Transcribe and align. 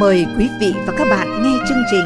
Mời 0.00 0.26
quý 0.38 0.48
vị 0.60 0.74
và 0.86 0.94
các 0.98 1.06
bạn 1.10 1.42
nghe 1.42 1.58
chương 1.68 1.82
trình 1.90 2.04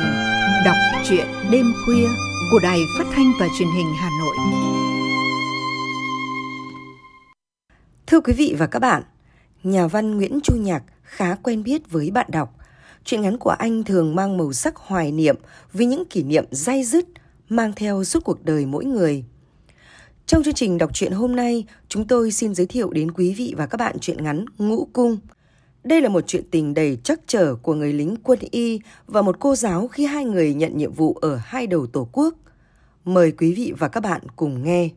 Đọc 0.65 0.76
truyện 1.08 1.26
đêm 1.50 1.73
khuya 1.84 2.08
của 2.50 2.58
Đài 2.63 2.78
Phát 2.99 3.05
thanh 3.13 3.33
và 3.41 3.47
Truyền 3.58 3.68
hình 3.76 3.86
Hà 3.97 4.10
Nội. 4.20 4.36
Thưa 8.07 8.21
quý 8.21 8.32
vị 8.32 8.55
và 8.59 8.66
các 8.66 8.79
bạn, 8.79 9.03
nhà 9.62 9.87
văn 9.87 10.16
Nguyễn 10.16 10.41
Chu 10.43 10.57
Nhạc 10.57 10.82
khá 11.03 11.34
quen 11.34 11.62
biết 11.62 11.91
với 11.91 12.11
bạn 12.11 12.27
đọc. 12.30 12.57
Truyện 13.05 13.23
ngắn 13.23 13.39
của 13.39 13.50
anh 13.50 13.84
thường 13.84 14.14
mang 14.14 14.36
màu 14.36 14.52
sắc 14.52 14.77
hoài 14.77 15.12
niệm 15.12 15.36
với 15.72 15.86
những 15.86 16.04
kỷ 16.04 16.22
niệm 16.22 16.45
dai 16.50 16.84
dứt 16.84 17.04
mang 17.48 17.72
theo 17.77 18.04
suốt 18.04 18.25
cuộc 18.25 18.45
đời 18.45 18.66
mỗi 18.66 18.84
người. 18.84 19.25
Trong 20.27 20.43
chương 20.43 20.54
trình 20.54 20.79
đọc 20.79 20.91
truyện 20.95 21.12
hôm 21.12 21.36
nay, 21.36 21.64
chúng 21.88 22.07
tôi 22.07 22.32
xin 22.32 22.54
giới 22.54 22.66
thiệu 22.66 22.91
đến 22.91 23.11
quý 23.11 23.34
vị 23.34 23.54
và 23.57 23.66
các 23.66 23.77
bạn 23.77 23.98
truyện 23.98 24.25
ngắn 24.25 24.45
Ngũ 24.59 24.88
Cung– 24.93 25.18
đây 25.85 26.01
là 26.01 26.09
một 26.09 26.21
chuyện 26.27 26.45
tình 26.51 26.75
đầy 26.75 26.99
trắc 27.05 27.21
trở 27.27 27.55
của 27.55 27.75
người 27.75 27.93
lính 27.93 28.17
quân 28.23 28.39
y 28.50 28.81
và 29.07 29.23
một 29.23 29.36
cô 29.41 29.54
giáo 29.54 29.89
khi 29.89 30.04
hai 30.04 30.25
người 30.25 30.54
nhận 30.54 30.77
nhiệm 30.77 30.93
vụ 30.93 31.14
ở 31.14 31.37
hai 31.37 31.67
đầu 31.67 31.87
tổ 31.87 32.09
quốc. 32.12 32.34
Mời 33.04 33.32
quý 33.32 33.54
vị 33.54 33.73
và 33.78 33.88
các 33.88 34.01
bạn 34.01 34.20
cùng 34.37 34.64
nghe. 34.64 34.88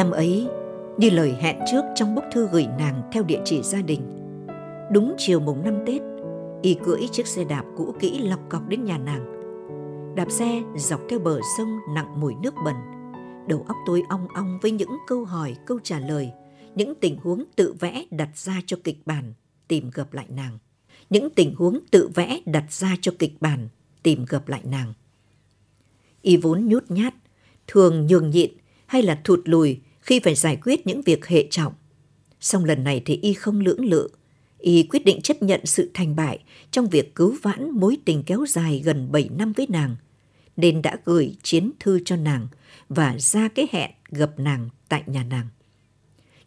Năm 0.00 0.10
ấy, 0.10 0.48
như 0.96 1.10
lời 1.10 1.36
hẹn 1.40 1.58
trước 1.70 1.84
trong 1.94 2.14
bức 2.14 2.24
thư 2.32 2.48
gửi 2.52 2.66
nàng 2.78 3.10
theo 3.12 3.22
địa 3.22 3.40
chỉ 3.44 3.62
gia 3.62 3.82
đình. 3.82 4.00
Đúng 4.92 5.14
chiều 5.18 5.40
mùng 5.40 5.64
năm 5.64 5.78
Tết, 5.86 6.02
y 6.62 6.74
cưỡi 6.74 7.00
chiếc 7.12 7.26
xe 7.26 7.44
đạp 7.44 7.64
cũ 7.76 7.94
kỹ 8.00 8.18
lọc 8.18 8.40
cọc 8.48 8.68
đến 8.68 8.84
nhà 8.84 8.98
nàng. 8.98 9.26
Đạp 10.16 10.30
xe 10.30 10.62
dọc 10.76 11.00
theo 11.08 11.18
bờ 11.18 11.40
sông 11.58 11.78
nặng 11.94 12.20
mùi 12.20 12.34
nước 12.42 12.54
bẩn. 12.64 12.74
Đầu 13.48 13.64
óc 13.68 13.76
tôi 13.86 14.02
ong 14.08 14.28
ong 14.34 14.58
với 14.62 14.70
những 14.70 14.96
câu 15.06 15.24
hỏi, 15.24 15.56
câu 15.66 15.78
trả 15.82 15.98
lời, 15.98 16.30
những 16.74 16.94
tình 16.94 17.16
huống 17.22 17.44
tự 17.56 17.74
vẽ 17.80 18.04
đặt 18.10 18.30
ra 18.34 18.60
cho 18.66 18.76
kịch 18.84 18.98
bản, 19.06 19.32
tìm 19.68 19.90
gặp 19.94 20.12
lại 20.12 20.26
nàng. 20.28 20.58
Những 21.10 21.30
tình 21.30 21.54
huống 21.54 21.78
tự 21.90 22.10
vẽ 22.14 22.40
đặt 22.46 22.72
ra 22.72 22.96
cho 23.00 23.12
kịch 23.18 23.34
bản, 23.40 23.68
tìm 24.02 24.24
gặp 24.28 24.48
lại 24.48 24.60
nàng. 24.64 24.92
Y 26.22 26.36
vốn 26.36 26.66
nhút 26.66 26.84
nhát, 26.88 27.14
thường 27.66 28.06
nhường 28.06 28.30
nhịn 28.30 28.50
hay 28.86 29.02
là 29.02 29.20
thụt 29.24 29.40
lùi 29.44 29.80
khi 30.00 30.20
phải 30.20 30.34
giải 30.34 30.58
quyết 30.62 30.86
những 30.86 31.02
việc 31.02 31.26
hệ 31.26 31.46
trọng. 31.50 31.72
Song 32.40 32.64
lần 32.64 32.84
này 32.84 33.02
thì 33.04 33.18
y 33.22 33.34
không 33.34 33.60
lưỡng 33.60 33.84
lự, 33.84 34.08
y 34.58 34.82
quyết 34.82 35.04
định 35.04 35.20
chấp 35.22 35.42
nhận 35.42 35.66
sự 35.66 35.90
thành 35.94 36.16
bại 36.16 36.38
trong 36.70 36.88
việc 36.88 37.14
cứu 37.14 37.36
vãn 37.42 37.70
mối 37.70 37.98
tình 38.04 38.22
kéo 38.22 38.44
dài 38.48 38.82
gần 38.84 39.12
7 39.12 39.28
năm 39.38 39.52
với 39.52 39.66
nàng, 39.70 39.96
nên 40.56 40.82
đã 40.82 40.96
gửi 41.04 41.36
chiến 41.42 41.70
thư 41.80 42.00
cho 42.04 42.16
nàng 42.16 42.48
và 42.88 43.16
ra 43.18 43.48
cái 43.48 43.66
hẹn 43.72 43.90
gặp 44.08 44.30
nàng 44.38 44.68
tại 44.88 45.02
nhà 45.06 45.24
nàng. 45.24 45.46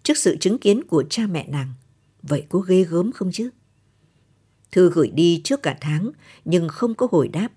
Trước 0.04 0.18
sự 0.18 0.38
chứng 0.38 0.58
kiến 0.58 0.84
của 0.84 1.04
cha 1.10 1.28
mẹ 1.28 1.48
nàng, 1.48 1.74
vậy 2.22 2.46
có 2.50 2.60
ghê 2.60 2.84
gớm 2.84 3.12
không 3.12 3.32
chứ? 3.32 3.50
Thư 4.72 4.90
gửi 4.90 5.12
đi 5.14 5.42
trước 5.44 5.62
cả 5.64 5.78
tháng 5.82 6.12
nhưng 6.46 6.68
không 6.68 6.96
có 6.96 7.08
hồi 7.12 7.28
đáp. 7.28 7.50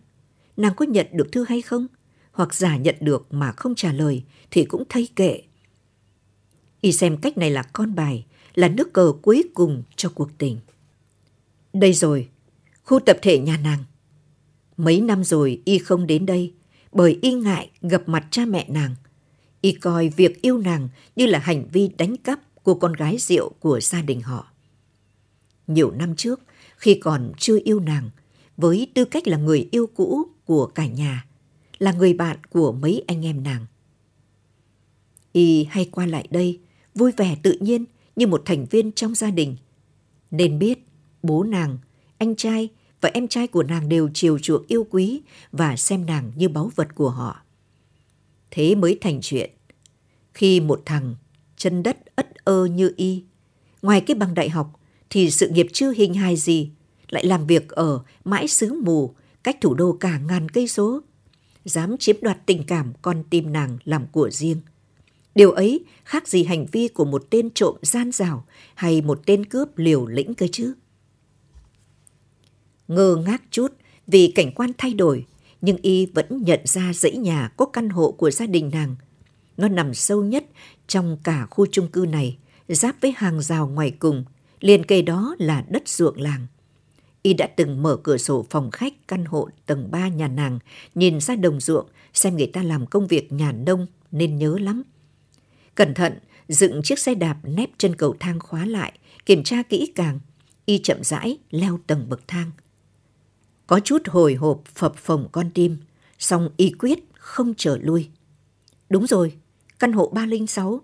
Nàng 0.56 0.74
có 0.76 0.84
nhận 0.84 1.06
được 1.12 1.32
thư 1.32 1.44
hay 1.48 1.62
không? 1.62 1.86
Hoặc 2.32 2.54
giả 2.54 2.76
nhận 2.76 2.96
được 3.00 3.26
mà 3.30 3.52
không 3.52 3.74
trả 3.74 3.92
lời 3.92 4.22
thì 4.50 4.64
cũng 4.64 4.84
thay 4.88 5.08
kệ 5.16 5.42
Y 6.86 6.92
xem 6.92 7.16
cách 7.16 7.38
này 7.38 7.50
là 7.50 7.62
con 7.62 7.94
bài, 7.94 8.24
là 8.54 8.68
nước 8.68 8.92
cờ 8.92 9.12
cuối 9.22 9.44
cùng 9.54 9.82
cho 9.96 10.08
cuộc 10.08 10.38
tình. 10.38 10.58
Đây 11.72 11.92
rồi, 11.92 12.28
khu 12.84 13.00
tập 13.00 13.18
thể 13.22 13.38
nhà 13.38 13.56
nàng. 13.56 13.84
Mấy 14.76 15.00
năm 15.00 15.24
rồi 15.24 15.62
Y 15.64 15.78
không 15.78 16.06
đến 16.06 16.26
đây, 16.26 16.52
bởi 16.92 17.18
Y 17.22 17.32
ngại 17.32 17.70
gặp 17.82 18.02
mặt 18.06 18.26
cha 18.30 18.44
mẹ 18.44 18.66
nàng. 18.68 18.94
Y 19.60 19.72
coi 19.72 20.08
việc 20.08 20.42
yêu 20.42 20.58
nàng 20.58 20.88
như 21.16 21.26
là 21.26 21.38
hành 21.38 21.68
vi 21.72 21.88
đánh 21.98 22.16
cắp 22.16 22.40
của 22.62 22.74
con 22.74 22.92
gái 22.92 23.16
rượu 23.18 23.52
của 23.60 23.80
gia 23.80 24.02
đình 24.02 24.20
họ. 24.20 24.52
Nhiều 25.66 25.90
năm 25.90 26.16
trước, 26.16 26.40
khi 26.76 26.94
còn 26.94 27.32
chưa 27.38 27.58
yêu 27.64 27.80
nàng, 27.80 28.10
với 28.56 28.90
tư 28.94 29.04
cách 29.04 29.28
là 29.28 29.36
người 29.36 29.68
yêu 29.70 29.86
cũ 29.96 30.26
của 30.44 30.66
cả 30.66 30.86
nhà, 30.86 31.26
là 31.78 31.92
người 31.92 32.14
bạn 32.14 32.36
của 32.50 32.72
mấy 32.72 33.04
anh 33.06 33.24
em 33.24 33.42
nàng. 33.42 33.66
Y 35.32 35.64
hay 35.64 35.88
qua 35.92 36.06
lại 36.06 36.28
đây 36.30 36.60
vui 36.96 37.12
vẻ 37.16 37.36
tự 37.42 37.58
nhiên 37.60 37.84
như 38.16 38.26
một 38.26 38.42
thành 38.44 38.66
viên 38.70 38.92
trong 38.92 39.14
gia 39.14 39.30
đình. 39.30 39.56
Nên 40.30 40.58
biết 40.58 40.78
bố 41.22 41.42
nàng, 41.42 41.78
anh 42.18 42.36
trai 42.36 42.68
và 43.00 43.10
em 43.14 43.28
trai 43.28 43.46
của 43.46 43.62
nàng 43.62 43.88
đều 43.88 44.08
chiều 44.14 44.38
chuộng 44.38 44.64
yêu 44.68 44.86
quý 44.90 45.20
và 45.52 45.76
xem 45.76 46.06
nàng 46.06 46.32
như 46.36 46.48
báu 46.48 46.70
vật 46.74 46.94
của 46.94 47.10
họ. 47.10 47.42
Thế 48.50 48.74
mới 48.74 48.98
thành 49.00 49.18
chuyện. 49.22 49.50
Khi 50.34 50.60
một 50.60 50.82
thằng 50.86 51.14
chân 51.56 51.82
đất 51.82 51.96
ất 52.16 52.34
ơ 52.44 52.64
như 52.64 52.92
y, 52.96 53.22
ngoài 53.82 54.00
cái 54.00 54.14
bằng 54.14 54.34
đại 54.34 54.48
học 54.48 54.80
thì 55.10 55.30
sự 55.30 55.48
nghiệp 55.48 55.66
chưa 55.72 55.92
hình 55.92 56.14
hài 56.14 56.36
gì, 56.36 56.70
lại 57.08 57.26
làm 57.26 57.46
việc 57.46 57.68
ở 57.68 58.02
mãi 58.24 58.48
xứ 58.48 58.80
mù, 58.84 59.14
cách 59.42 59.56
thủ 59.60 59.74
đô 59.74 59.92
cả 59.92 60.18
ngàn 60.18 60.48
cây 60.48 60.68
số, 60.68 61.00
dám 61.64 61.96
chiếm 61.98 62.16
đoạt 62.20 62.38
tình 62.46 62.64
cảm 62.66 62.92
con 63.02 63.24
tim 63.30 63.52
nàng 63.52 63.78
làm 63.84 64.06
của 64.12 64.30
riêng– 64.30 64.60
Điều 65.36 65.52
ấy 65.52 65.84
khác 66.04 66.28
gì 66.28 66.44
hành 66.44 66.66
vi 66.72 66.88
của 66.88 67.04
một 67.04 67.24
tên 67.30 67.50
trộm 67.50 67.76
gian 67.82 68.12
rào 68.12 68.44
hay 68.74 69.02
một 69.02 69.20
tên 69.26 69.44
cướp 69.44 69.78
liều 69.78 70.06
lĩnh 70.06 70.34
cơ 70.34 70.46
chứ? 70.52 70.74
Ngơ 72.88 73.16
ngác 73.16 73.42
chút 73.50 73.72
vì 74.06 74.32
cảnh 74.34 74.52
quan 74.52 74.70
thay 74.78 74.94
đổi, 74.94 75.26
nhưng 75.60 75.76
y 75.82 76.06
vẫn 76.06 76.42
nhận 76.42 76.60
ra 76.64 76.92
dãy 76.94 77.16
nhà 77.16 77.52
có 77.56 77.66
căn 77.66 77.88
hộ 77.88 78.12
của 78.12 78.30
gia 78.30 78.46
đình 78.46 78.70
nàng. 78.72 78.96
Nó 79.56 79.68
nằm 79.68 79.94
sâu 79.94 80.24
nhất 80.24 80.44
trong 80.86 81.18
cả 81.24 81.46
khu 81.50 81.66
chung 81.66 81.88
cư 81.88 82.06
này, 82.10 82.38
giáp 82.68 82.96
với 83.00 83.14
hàng 83.16 83.42
rào 83.42 83.68
ngoài 83.68 83.90
cùng, 83.98 84.24
liền 84.60 84.84
kề 84.84 85.02
đó 85.02 85.36
là 85.38 85.64
đất 85.68 85.88
ruộng 85.88 86.20
làng. 86.20 86.46
Y 87.22 87.34
đã 87.34 87.46
từng 87.46 87.82
mở 87.82 87.96
cửa 87.96 88.16
sổ 88.16 88.46
phòng 88.50 88.70
khách 88.70 89.08
căn 89.08 89.24
hộ 89.24 89.48
tầng 89.66 89.90
3 89.90 90.08
nhà 90.08 90.28
nàng, 90.28 90.58
nhìn 90.94 91.20
ra 91.20 91.36
đồng 91.36 91.60
ruộng, 91.60 91.86
xem 92.14 92.36
người 92.36 92.50
ta 92.52 92.62
làm 92.62 92.86
công 92.86 93.06
việc 93.06 93.32
nhà 93.32 93.52
nông 93.52 93.86
nên 94.12 94.36
nhớ 94.36 94.58
lắm. 94.58 94.82
Cẩn 95.76 95.94
thận, 95.94 96.18
dựng 96.48 96.80
chiếc 96.82 96.98
xe 96.98 97.14
đạp 97.14 97.36
nép 97.42 97.70
chân 97.78 97.96
cầu 97.96 98.14
thang 98.20 98.40
khóa 98.40 98.66
lại, 98.66 98.98
kiểm 99.26 99.42
tra 99.42 99.62
kỹ 99.62 99.92
càng. 99.94 100.20
Y 100.66 100.78
chậm 100.78 101.04
rãi 101.04 101.38
leo 101.50 101.78
tầng 101.86 102.08
bậc 102.08 102.28
thang. 102.28 102.50
Có 103.66 103.80
chút 103.80 104.02
hồi 104.08 104.34
hộp 104.34 104.62
phập 104.74 104.96
phồng 104.96 105.28
con 105.32 105.50
tim, 105.50 105.76
song 106.18 106.48
y 106.56 106.70
quyết 106.78 106.98
không 107.14 107.54
trở 107.56 107.78
lui. 107.82 108.08
Đúng 108.88 109.06
rồi, 109.06 109.32
căn 109.78 109.92
hộ 109.92 110.10
306. 110.14 110.80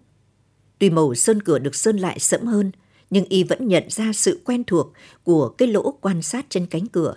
Tuy 0.79 0.91
màu 0.91 1.15
sơn 1.15 1.43
cửa 1.43 1.59
được 1.59 1.75
sơn 1.75 1.97
lại 1.97 2.19
sẫm 2.19 2.47
hơn, 2.47 2.73
nhưng 3.11 3.25
y 3.25 3.45
vẫn 3.45 3.69
nhận 3.69 3.85
ra 3.91 4.13
sự 4.13 4.41
quen 4.45 4.65
thuộc 4.65 4.93
của 5.25 5.49
cái 5.49 5.69
lỗ 5.69 5.99
quan 6.01 6.23
sát 6.23 6.47
trên 6.49 6.67
cánh 6.67 6.87
cửa. 6.87 7.17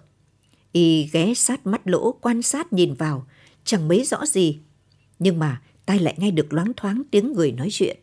Y 0.71 1.09
ghé 1.11 1.33
sát 1.33 1.67
mắt 1.67 1.81
lỗ 1.87 2.11
quan 2.11 2.41
sát 2.41 2.73
nhìn 2.73 2.93
vào, 2.93 3.27
chẳng 3.63 3.87
mấy 3.87 4.03
rõ 4.03 4.25
gì. 4.25 4.59
Nhưng 5.19 5.39
mà 5.39 5.61
tai 5.85 5.99
lại 5.99 6.15
nghe 6.17 6.31
được 6.31 6.53
loáng 6.53 6.73
thoáng 6.77 7.01
tiếng 7.11 7.33
người 7.33 7.51
nói 7.51 7.67
chuyện. 7.71 7.97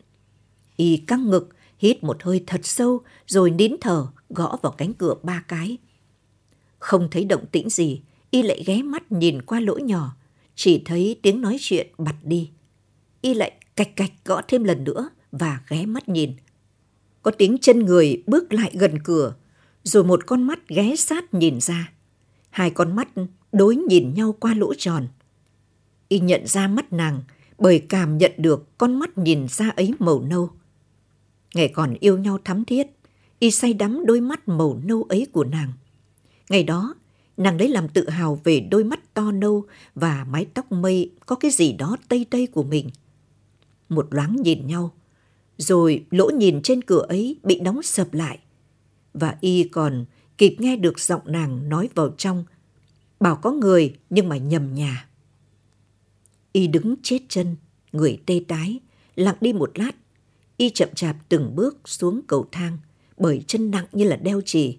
Y 0.75 0.97
căng 0.97 1.29
ngực, 1.29 1.49
hít 1.77 2.03
một 2.03 2.23
hơi 2.23 2.43
thật 2.47 2.61
sâu, 2.63 3.01
rồi 3.27 3.51
nín 3.51 3.75
thở, 3.81 4.07
gõ 4.29 4.57
vào 4.61 4.71
cánh 4.71 4.93
cửa 4.93 5.15
ba 5.23 5.43
cái. 5.47 5.77
Không 6.79 7.07
thấy 7.11 7.25
động 7.25 7.45
tĩnh 7.51 7.69
gì, 7.69 8.01
Y 8.33 8.41
lại 8.41 8.63
ghé 8.65 8.81
mắt 8.81 9.11
nhìn 9.11 9.41
qua 9.41 9.59
lỗ 9.59 9.77
nhỏ, 9.77 10.15
chỉ 10.55 10.81
thấy 10.85 11.19
tiếng 11.21 11.41
nói 11.41 11.57
chuyện 11.59 11.87
bật 11.97 12.15
đi. 12.23 12.51
Y 13.21 13.33
lại 13.33 13.51
cạch 13.75 13.95
cạch 13.95 14.11
gõ 14.25 14.41
thêm 14.47 14.63
lần 14.63 14.83
nữa 14.83 15.09
và 15.31 15.61
ghé 15.69 15.85
mắt 15.85 16.09
nhìn. 16.09 16.33
Có 17.21 17.31
tiếng 17.31 17.57
chân 17.57 17.79
người 17.79 18.23
bước 18.27 18.53
lại 18.53 18.71
gần 18.73 18.99
cửa, 19.03 19.35
rồi 19.83 20.03
một 20.03 20.25
con 20.25 20.43
mắt 20.43 20.67
ghé 20.67 20.95
sát 20.95 21.33
nhìn 21.33 21.61
ra. 21.61 21.91
Hai 22.49 22.69
con 22.69 22.95
mắt 22.95 23.07
đối 23.51 23.75
nhìn 23.75 24.13
nhau 24.13 24.35
qua 24.39 24.53
lỗ 24.53 24.73
tròn. 24.73 25.07
Y 26.07 26.19
nhận 26.19 26.47
ra 26.47 26.67
mắt 26.67 26.93
nàng 26.93 27.23
bởi 27.57 27.85
cảm 27.89 28.17
nhận 28.17 28.31
được 28.37 28.77
con 28.77 28.99
mắt 28.99 29.17
nhìn 29.17 29.47
ra 29.49 29.69
ấy 29.69 29.93
màu 29.99 30.21
nâu. 30.21 30.49
Ngày 31.53 31.67
còn 31.67 31.93
yêu 31.99 32.17
nhau 32.17 32.37
thắm 32.43 32.65
thiết, 32.65 32.87
y 33.39 33.51
say 33.51 33.73
đắm 33.73 34.05
đôi 34.05 34.21
mắt 34.21 34.47
màu 34.47 34.79
nâu 34.83 35.03
ấy 35.03 35.27
của 35.31 35.43
nàng. 35.43 35.73
Ngày 36.49 36.63
đó, 36.63 36.95
nàng 37.37 37.57
lấy 37.57 37.69
làm 37.69 37.87
tự 37.87 38.09
hào 38.09 38.39
về 38.43 38.59
đôi 38.59 38.83
mắt 38.83 39.13
to 39.13 39.31
nâu 39.31 39.65
và 39.95 40.25
mái 40.29 40.45
tóc 40.45 40.71
mây 40.71 41.11
có 41.25 41.35
cái 41.35 41.51
gì 41.51 41.73
đó 41.73 41.97
tây 42.07 42.25
tây 42.29 42.47
của 42.47 42.63
mình. 42.63 42.89
Một 43.89 44.07
loáng 44.11 44.35
nhìn 44.35 44.67
nhau, 44.67 44.91
rồi 45.57 46.05
lỗ 46.11 46.29
nhìn 46.29 46.61
trên 46.61 46.81
cửa 46.81 47.05
ấy 47.09 47.39
bị 47.43 47.59
đóng 47.59 47.83
sập 47.83 48.13
lại. 48.13 48.39
Và 49.13 49.35
y 49.41 49.63
còn 49.63 50.05
kịp 50.37 50.55
nghe 50.59 50.75
được 50.75 50.99
giọng 50.99 51.21
nàng 51.25 51.69
nói 51.69 51.89
vào 51.95 52.09
trong, 52.17 52.45
bảo 53.19 53.35
có 53.35 53.51
người 53.51 53.95
nhưng 54.09 54.29
mà 54.29 54.37
nhầm 54.37 54.73
nhà. 54.73 55.07
Y 56.53 56.67
đứng 56.67 56.95
chết 57.03 57.19
chân, 57.29 57.55
người 57.91 58.21
tê 58.25 58.41
tái, 58.47 58.79
lặng 59.15 59.35
đi 59.41 59.53
một 59.53 59.79
lát. 59.79 59.91
Y 60.57 60.69
chậm 60.69 60.89
chạp 60.95 61.15
từng 61.29 61.55
bước 61.55 61.77
xuống 61.85 62.21
cầu 62.27 62.47
thang, 62.51 62.77
bởi 63.17 63.43
chân 63.47 63.71
nặng 63.71 63.85
như 63.91 64.05
là 64.05 64.15
đeo 64.15 64.41
chì. 64.41 64.77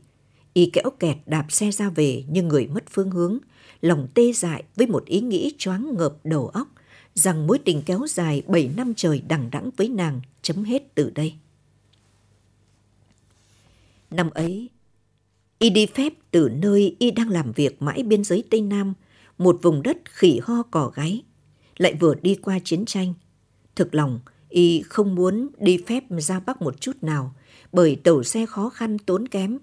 Y 0.53 0.71
kéo 0.73 0.91
kẹt 0.99 1.17
đạp 1.27 1.47
xe 1.49 1.71
ra 1.71 1.91
về 1.91 2.25
như 2.29 2.43
người 2.43 2.67
mất 2.67 2.85
phương 2.91 3.11
hướng, 3.11 3.39
lòng 3.81 4.09
tê 4.15 4.33
dại 4.33 4.65
với 4.77 4.87
một 4.87 5.05
ý 5.07 5.21
nghĩ 5.21 5.55
choáng 5.59 5.95
ngợp 5.97 6.17
đầu 6.25 6.49
óc 6.49 6.69
rằng 7.15 7.47
mối 7.47 7.59
tình 7.59 7.83
kéo 7.83 8.01
dài 8.09 8.43
7 8.47 8.71
năm 8.77 8.95
trời 8.97 9.23
đằng 9.29 9.51
đẵng 9.51 9.71
với 9.77 9.89
nàng 9.89 10.21
chấm 10.43 10.65
hết 10.65 10.95
từ 10.95 11.11
đây. 11.11 11.35
Năm 14.11 14.31
ấy, 14.31 14.69
y 15.59 15.71
đi 15.71 15.87
phép 15.87 16.13
từ 16.31 16.49
nơi 16.49 16.97
y 16.99 17.11
đang 17.11 17.29
làm 17.29 17.53
việc 17.53 17.83
mãi 17.83 18.03
biên 18.03 18.25
giới 18.25 18.45
Tây 18.51 18.61
Nam, 18.61 18.95
một 19.39 19.59
vùng 19.63 19.83
đất 19.83 19.99
khỉ 20.05 20.41
ho 20.43 20.63
cỏ 20.63 20.93
gáy, 20.95 21.23
lại 21.77 21.95
vừa 22.01 22.15
đi 22.15 22.35
qua 22.35 22.59
chiến 22.65 22.85
tranh. 22.85 23.15
Thực 23.77 23.95
lòng, 23.95 24.21
y 24.49 24.83
không 24.83 25.15
muốn 25.15 25.49
đi 25.59 25.79
phép 25.87 26.05
ra 26.11 26.41
Bắc 26.41 26.63
một 26.63 26.81
chút 26.81 26.97
nào, 27.03 27.35
bởi 27.73 27.97
tàu 27.97 28.23
xe 28.23 28.47
khó 28.47 28.69
khăn 28.69 28.99
tốn 28.99 29.29
kém. 29.29 29.59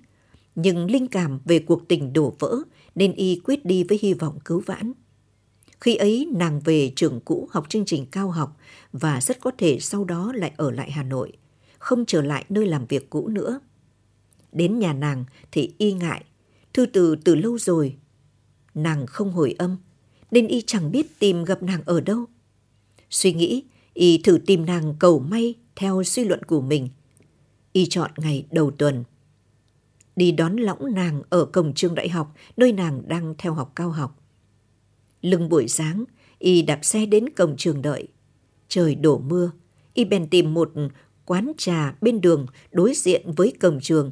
Nhưng 0.56 0.92
linh 0.92 1.08
cảm 1.08 1.40
về 1.46 1.60
cuộc 1.60 1.88
tình 1.88 2.14
đổ 2.14 2.36
vỡ 2.40 2.58
nên 2.96 3.14
y 3.14 3.42
quyết 3.44 3.66
đi 3.66 3.84
với 3.84 4.00
hy 4.02 4.14
vọng 4.14 4.40
cứu 4.46 4.64
vãn. 4.66 4.94
Khi 5.82 5.96
ấy 5.96 6.28
nàng 6.34 6.60
về 6.60 6.94
trường 6.96 7.20
cũ 7.26 7.48
học 7.52 7.66
chương 7.70 7.86
trình 7.86 8.06
cao 8.06 8.32
học 8.32 8.58
và 8.94 9.22
rất 9.22 9.42
có 9.42 9.52
thể 9.58 9.80
sau 9.80 10.04
đó 10.04 10.32
lại 10.36 10.52
ở 10.58 10.72
lại 10.72 10.92
Hà 10.92 11.04
Nội, 11.04 11.32
không 11.78 12.06
trở 12.06 12.22
lại 12.22 12.46
nơi 12.50 12.66
làm 12.66 12.86
việc 12.86 13.10
cũ 13.10 13.28
nữa. 13.28 13.60
Đến 14.52 14.80
nhà 14.80 14.94
nàng 14.94 15.26
thì 15.52 15.74
y 15.78 15.94
ngại, 15.94 16.24
thư 16.74 16.86
từ 16.86 17.16
từ 17.16 17.36
lâu 17.36 17.58
rồi. 17.58 17.96
Nàng 18.74 19.06
không 19.06 19.32
hồi 19.32 19.56
âm, 19.58 19.78
nên 20.32 20.48
y 20.48 20.62
chẳng 20.68 20.92
biết 20.92 21.20
tìm 21.20 21.44
gặp 21.44 21.64
nàng 21.64 21.82
ở 21.86 22.02
đâu. 22.02 22.26
Suy 23.10 23.34
nghĩ, 23.34 23.64
y 23.94 24.18
thử 24.18 24.40
tìm 24.46 24.66
nàng 24.66 24.96
cầu 25.00 25.20
may 25.20 25.56
theo 25.76 26.04
suy 26.04 26.24
luận 26.24 26.44
của 26.44 26.62
mình. 26.62 26.90
Y 27.74 27.86
chọn 27.86 28.12
ngày 28.18 28.46
đầu 28.52 28.72
tuần. 28.72 29.04
Đi 30.16 30.32
đón 30.32 30.56
lõng 30.56 30.94
nàng 30.94 31.22
ở 31.30 31.46
cổng 31.46 31.74
trường 31.74 31.96
đại 31.96 32.10
học 32.10 32.36
nơi 32.58 32.72
nàng 32.72 33.08
đang 33.08 33.36
theo 33.38 33.54
học 33.54 33.72
cao 33.76 33.90
học. 33.92 34.18
Lưng 35.22 35.50
buổi 35.50 35.68
sáng, 35.68 36.04
y 36.40 36.62
đạp 36.62 36.80
xe 36.82 37.06
đến 37.06 37.30
cổng 37.30 37.58
trường 37.58 37.82
đợi. 37.82 38.08
Trời 38.68 38.96
đổ 38.96 39.20
mưa, 39.20 39.52
y 39.94 40.06
bèn 40.06 40.28
tìm 40.28 40.54
một 40.54 40.72
quán 41.26 41.52
trà 41.58 41.96
bên 42.02 42.22
đường 42.22 42.46
đối 42.72 42.94
diện 42.96 43.32
với 43.36 43.54
cổng 43.60 43.80
trường, 43.82 44.12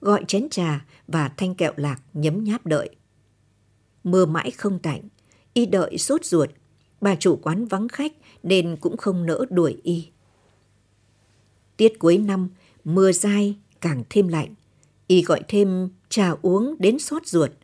gọi 0.00 0.24
chén 0.28 0.48
trà 0.50 0.84
và 1.08 1.28
thanh 1.36 1.54
kẹo 1.54 1.72
lạc 1.76 2.02
nhấm 2.12 2.44
nháp 2.44 2.66
đợi. 2.66 2.88
Mưa 4.04 4.26
mãi 4.26 4.50
không 4.50 4.78
tạnh, 4.78 5.02
y 5.56 5.66
đợi 5.66 5.98
sốt 5.98 6.24
ruột, 6.24 6.50
bà 7.00 7.14
chủ 7.14 7.36
quán 7.36 7.64
vắng 7.64 7.88
khách 7.88 8.12
nên 8.42 8.76
cũng 8.80 8.96
không 8.96 9.26
nỡ 9.26 9.44
đuổi 9.50 9.80
y. 9.82 10.06
Tiết 11.76 11.98
cuối 11.98 12.18
năm, 12.18 12.48
mưa 12.84 13.12
dai 13.12 13.56
càng 13.80 14.04
thêm 14.10 14.28
lạnh, 14.28 14.54
y 15.06 15.22
gọi 15.22 15.40
thêm 15.48 15.88
trà 16.08 16.30
uống 16.42 16.74
đến 16.78 16.98
sốt 16.98 17.26
ruột– 17.26 17.50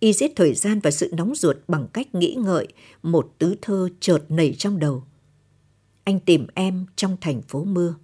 y 0.00 0.12
giết 0.12 0.32
thời 0.36 0.54
gian 0.54 0.80
và 0.80 0.90
sự 0.90 1.10
nóng 1.16 1.34
ruột 1.34 1.56
bằng 1.68 1.86
cách 1.92 2.14
nghĩ 2.14 2.34
ngợi 2.34 2.68
một 3.02 3.34
tứ 3.38 3.54
thơ 3.62 3.88
chợt 4.00 4.18
nảy 4.28 4.54
trong 4.58 4.78
đầu. 4.78 5.04
Anh 6.04 6.20
tìm 6.20 6.46
em 6.54 6.86
trong 6.96 7.16
thành 7.20 7.42
phố 7.42 7.64
mưa. 7.64 7.94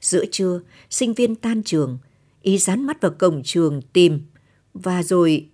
Giữa 0.00 0.24
trưa, 0.30 0.60
sinh 0.90 1.14
viên 1.14 1.34
tan 1.34 1.62
trường, 1.62 1.98
y 2.42 2.58
dán 2.58 2.86
mắt 2.86 3.00
vào 3.00 3.12
cổng 3.18 3.42
trường 3.44 3.82
tìm 3.92 4.20
và 4.74 5.02
rồi 5.02 5.48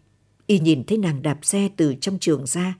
y 0.46 0.58
nhìn 0.58 0.84
thấy 0.84 0.98
nàng 0.98 1.22
đạp 1.22 1.38
xe 1.42 1.68
từ 1.76 1.94
trong 2.00 2.18
trường 2.18 2.46
ra, 2.46 2.74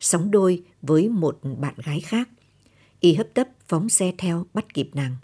sóng 0.00 0.30
đôi 0.30 0.62
với 0.82 1.08
một 1.08 1.38
bạn 1.58 1.74
gái 1.84 2.00
khác. 2.00 2.28
Y 3.00 3.14
hấp 3.14 3.26
tấp 3.34 3.48
phóng 3.68 3.88
xe 3.88 4.12
theo 4.18 4.46
bắt 4.54 4.74
kịp 4.74 4.90
nàng. 4.94 5.16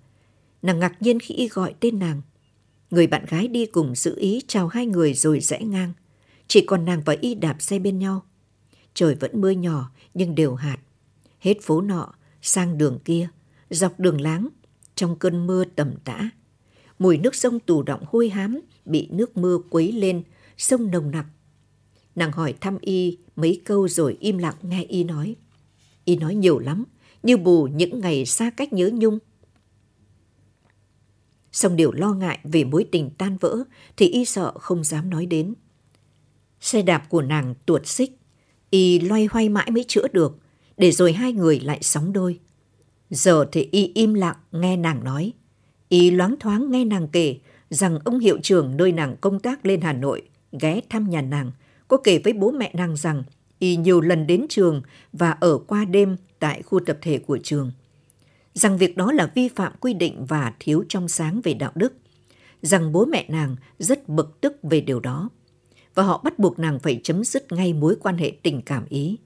Nàng 0.63 0.79
ngạc 0.79 1.03
nhiên 1.03 1.21
khi 1.21 1.35
y 1.35 1.49
gọi 1.49 1.75
tên 1.81 1.99
nàng. 1.99 2.23
Người 2.91 3.07
bạn 3.07 3.25
gái 3.29 3.49
đi 3.49 3.67
cùng 3.67 3.95
giữ 3.95 4.19
ý 4.19 4.43
chào 4.47 4.69
hai 4.69 4.87
người 4.87 5.15
rồi 5.15 5.41
rẽ 5.41 5.59
ngang. 5.65 5.93
Chỉ 6.49 6.65
còn 6.67 6.85
nàng 6.85 7.03
và 7.05 7.17
y 7.21 7.35
đạp 7.35 7.57
xe 7.59 7.79
bên 7.79 7.99
nhau. 7.99 8.23
Trời 8.95 9.15
vẫn 9.15 9.41
mưa 9.41 9.51
nhỏ 9.51 9.91
nhưng 10.15 10.35
đều 10.35 10.55
hạt. 10.55 10.79
Hết 11.41 11.63
phố 11.63 11.81
nọ, 11.81 12.15
sang 12.43 12.79
đường 12.79 12.99
kia, 13.05 13.29
dọc 13.71 14.01
đường 14.01 14.21
láng, 14.21 14.49
trong 14.95 15.17
cơn 15.19 15.47
mưa 15.47 15.65
tầm 15.65 15.95
tã. 16.05 16.31
Mùi 16.99 17.19
nước 17.19 17.35
sông 17.35 17.61
tù 17.61 17.83
động 17.83 18.05
hôi 18.07 18.29
hám, 18.29 18.61
bị 18.85 19.09
nước 19.11 19.37
mưa 19.37 19.59
quấy 19.71 19.93
lên, 19.93 20.23
sông 20.57 20.91
nồng 20.91 21.11
nặc. 21.11 21.27
Nàng 22.17 22.33
hỏi 22.33 22.55
thăm 22.61 22.79
y 22.81 23.19
mấy 23.37 23.63
câu 23.65 23.89
rồi 23.89 24.17
im 24.21 24.39
lặng 24.39 24.55
nghe 24.63 24.83
y 24.83 25.05
nói. 25.05 25.37
Y 26.05 26.17
nói 26.17 26.35
nhiều 26.35 26.59
lắm, 26.59 26.85
như 27.23 27.37
bù 27.37 27.67
những 27.67 28.01
ngày 28.01 28.27
xa 28.27 28.51
cách 28.51 28.73
nhớ 28.73 28.91
nhung. 28.95 29.19
song 31.53 31.77
điều 31.77 31.93
lo 31.93 32.13
ngại 32.13 32.39
về 32.45 32.65
mối 32.65 32.87
tình 32.93 33.11
tan 33.19 33.37
vỡ 33.37 33.65
thì 33.97 34.09
y 34.09 34.25
sợ 34.25 34.53
không 34.59 34.85
dám 34.85 35.11
nói 35.11 35.27
đến. 35.27 35.55
Xe 36.61 36.83
đạp 36.83 37.07
của 37.09 37.23
nàng 37.23 37.55
tuột 37.67 37.87
xích, 37.87 38.19
y 38.71 38.99
loay 38.99 39.27
hoay 39.27 39.49
mãi 39.49 39.71
mới 39.71 39.85
chữa 39.89 40.09
được, 40.09 40.39
để 40.77 40.93
rồi 40.93 41.13
hai 41.13 41.33
người 41.33 41.61
lại 41.61 41.79
sóng 41.83 42.13
đôi. 42.13 42.39
Giờ 43.11 43.47
thì 43.53 43.69
y 43.73 43.93
im 43.95 44.15
lặng 44.15 44.37
nghe 44.53 44.77
nàng 44.77 45.05
nói. 45.05 45.33
Y 45.89 46.11
loáng 46.11 46.35
thoáng 46.41 46.71
nghe 46.71 46.85
nàng 46.85 47.09
kể 47.09 47.39
rằng 47.71 47.99
ông 48.05 48.19
hiệu 48.19 48.39
trưởng 48.43 48.77
nơi 48.77 48.93
nàng 48.93 49.17
công 49.21 49.41
tác 49.41 49.67
lên 49.67 49.81
Hà 49.81 49.93
Nội 49.93 50.29
ghé 50.61 50.81
thăm 50.89 51.11
nhà 51.11 51.23
nàng, 51.23 51.51
có 51.89 51.97
kể 51.97 52.19
với 52.19 52.33
bố 52.33 52.51
mẹ 52.51 52.71
nàng 52.75 52.97
rằng 52.97 53.23
y 53.59 53.77
nhiều 53.77 54.01
lần 54.01 54.27
đến 54.27 54.47
trường 54.49 54.83
và 55.13 55.31
ở 55.31 55.59
qua 55.59 55.85
đêm 55.85 56.17
tại 56.39 56.63
khu 56.63 56.81
tập 56.81 56.99
thể 57.03 57.19
của 57.19 57.39
trường. 57.43 57.73
Rằng 58.55 58.79
việc 58.79 58.97
đó 58.97 59.13
là 59.13 59.31
vi 59.35 59.49
phạm 59.49 59.73
quy 59.81 59.95
định 59.95 60.27
và 60.27 60.53
thiếu 60.61 60.85
trong 60.89 61.09
sáng 61.09 61.41
về 61.45 61.55
đạo 61.55 61.73
đức. 61.75 61.93
Rằng 62.63 62.93
bố 62.93 63.05
mẹ 63.05 63.27
nàng 63.29 63.57
rất 63.79 64.09
bực 64.09 64.41
tức 64.41 64.57
về 64.63 64.81
điều 64.81 65.01
đó 65.01 65.31
và 65.95 66.03
họ 66.03 66.21
bắt 66.25 66.39
buộc 66.39 66.59
nàng 66.59 66.79
phải 66.79 67.01
chấm 67.03 67.25
dứt 67.25 67.53
ngay 67.53 67.73
mối 67.73 67.97
quan 68.01 68.17
hệ 68.17 68.33
tình 68.43 68.63
cảm 68.63 68.85
ý. 68.89 69.19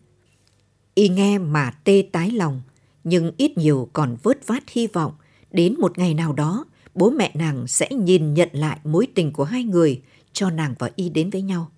Y 0.95 1.09
nghe 1.09 1.39
mà 1.39 1.71
tê 1.85 2.05
tái 2.13 2.31
lòng, 2.31 2.63
nhưng 3.05 3.33
ít 3.37 3.59
nhiều 3.59 3.89
còn 3.93 4.17
vớt 4.23 4.47
vát 4.47 4.63
hy 4.69 4.87
vọng 4.87 5.13
đến 5.51 5.75
một 5.79 5.99
ngày 5.99 6.15
nào 6.15 6.33
đó 6.33 6.65
bố 6.95 7.11
mẹ 7.11 7.33
nàng 7.35 7.67
sẽ 7.67 7.89
nhìn 7.91 8.35
nhận 8.35 8.49
lại 8.53 8.79
mối 8.85 9.07
tình 9.15 9.33
của 9.33 9.45
hai 9.45 9.65
người 9.65 10.03
cho 10.33 10.51
nàng 10.51 10.75
và 10.79 10.91
Y 10.97 11.09
đến 11.09 11.31
với 11.31 11.43
nhau. 11.43 11.71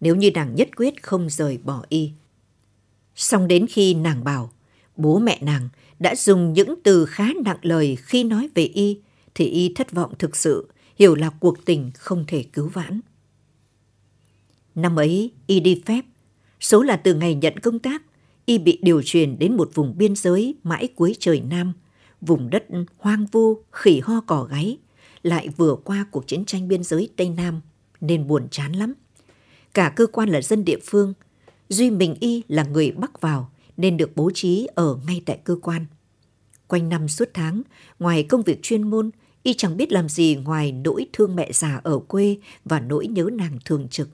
Nếu 0.00 0.16
như 0.16 0.30
nàng 0.30 0.54
nhất 0.54 0.68
quyết 0.76 1.02
không 1.02 1.30
rời 1.30 1.58
bỏ 1.58 1.84
Y. 1.88 2.10
Xong 3.14 3.48
đến 3.48 3.66
khi 3.66 3.94
nàng 3.94 4.24
bảo 4.24 4.52
bố 4.96 5.18
mẹ 5.18 5.38
nàng 5.42 5.68
đã 5.98 6.14
dùng 6.14 6.52
những 6.52 6.74
từ 6.84 7.06
khá 7.06 7.28
nặng 7.44 7.58
lời 7.62 7.96
khi 7.96 8.24
nói 8.24 8.48
về 8.54 8.64
Y 8.64 9.00
thì 9.34 9.46
Y 9.46 9.72
thất 9.74 9.92
vọng 9.92 10.12
thực 10.18 10.36
sự, 10.36 10.68
hiểu 10.98 11.14
là 11.14 11.30
cuộc 11.30 11.64
tình 11.64 11.90
không 11.94 12.24
thể 12.26 12.42
cứu 12.42 12.68
vãn. 12.68 13.00
Năm 14.74 14.98
ấy, 14.98 15.32
y 15.46 15.60
đi 15.60 15.82
phép. 15.86 16.04
Số 16.60 16.82
là 16.82 16.96
từ 16.96 17.14
ngày 17.14 17.34
nhận 17.34 17.58
công 17.58 17.78
tác, 17.78 18.02
y 18.46 18.58
bị 18.58 18.78
điều 18.82 19.02
chuyển 19.04 19.38
đến 19.38 19.56
một 19.56 19.70
vùng 19.74 19.98
biên 19.98 20.16
giới 20.16 20.54
mãi 20.62 20.88
cuối 20.96 21.16
trời 21.18 21.40
Nam, 21.40 21.72
vùng 22.20 22.50
đất 22.50 22.64
hoang 22.98 23.26
vu, 23.26 23.62
khỉ 23.72 24.00
ho 24.00 24.20
cỏ 24.20 24.48
gáy, 24.50 24.78
lại 25.22 25.48
vừa 25.56 25.76
qua 25.84 26.06
cuộc 26.10 26.26
chiến 26.26 26.44
tranh 26.44 26.68
biên 26.68 26.82
giới 26.82 27.08
Tây 27.16 27.28
Nam, 27.28 27.60
nên 28.00 28.26
buồn 28.26 28.48
chán 28.50 28.72
lắm. 28.72 28.94
Cả 29.76 29.92
cơ 29.96 30.06
quan 30.06 30.28
là 30.28 30.40
dân 30.42 30.64
địa 30.64 30.78
phương, 30.84 31.14
duy 31.68 31.90
mình 31.90 32.14
y 32.20 32.42
là 32.48 32.62
người 32.62 32.90
bắc 32.90 33.20
vào 33.20 33.50
nên 33.76 33.96
được 33.96 34.16
bố 34.16 34.30
trí 34.34 34.68
ở 34.74 34.98
ngay 35.06 35.22
tại 35.26 35.38
cơ 35.44 35.56
quan. 35.62 35.86
Quanh 36.66 36.88
năm 36.88 37.08
suốt 37.08 37.28
tháng, 37.34 37.62
ngoài 37.98 38.22
công 38.22 38.42
việc 38.42 38.62
chuyên 38.62 38.82
môn, 38.82 39.10
y 39.42 39.54
chẳng 39.54 39.76
biết 39.76 39.92
làm 39.92 40.08
gì 40.08 40.36
ngoài 40.36 40.72
nỗi 40.72 41.06
thương 41.12 41.36
mẹ 41.36 41.52
già 41.52 41.80
ở 41.84 41.98
quê 41.98 42.36
và 42.64 42.80
nỗi 42.80 43.06
nhớ 43.06 43.28
nàng 43.32 43.58
thường 43.64 43.88
trực. 43.88 44.08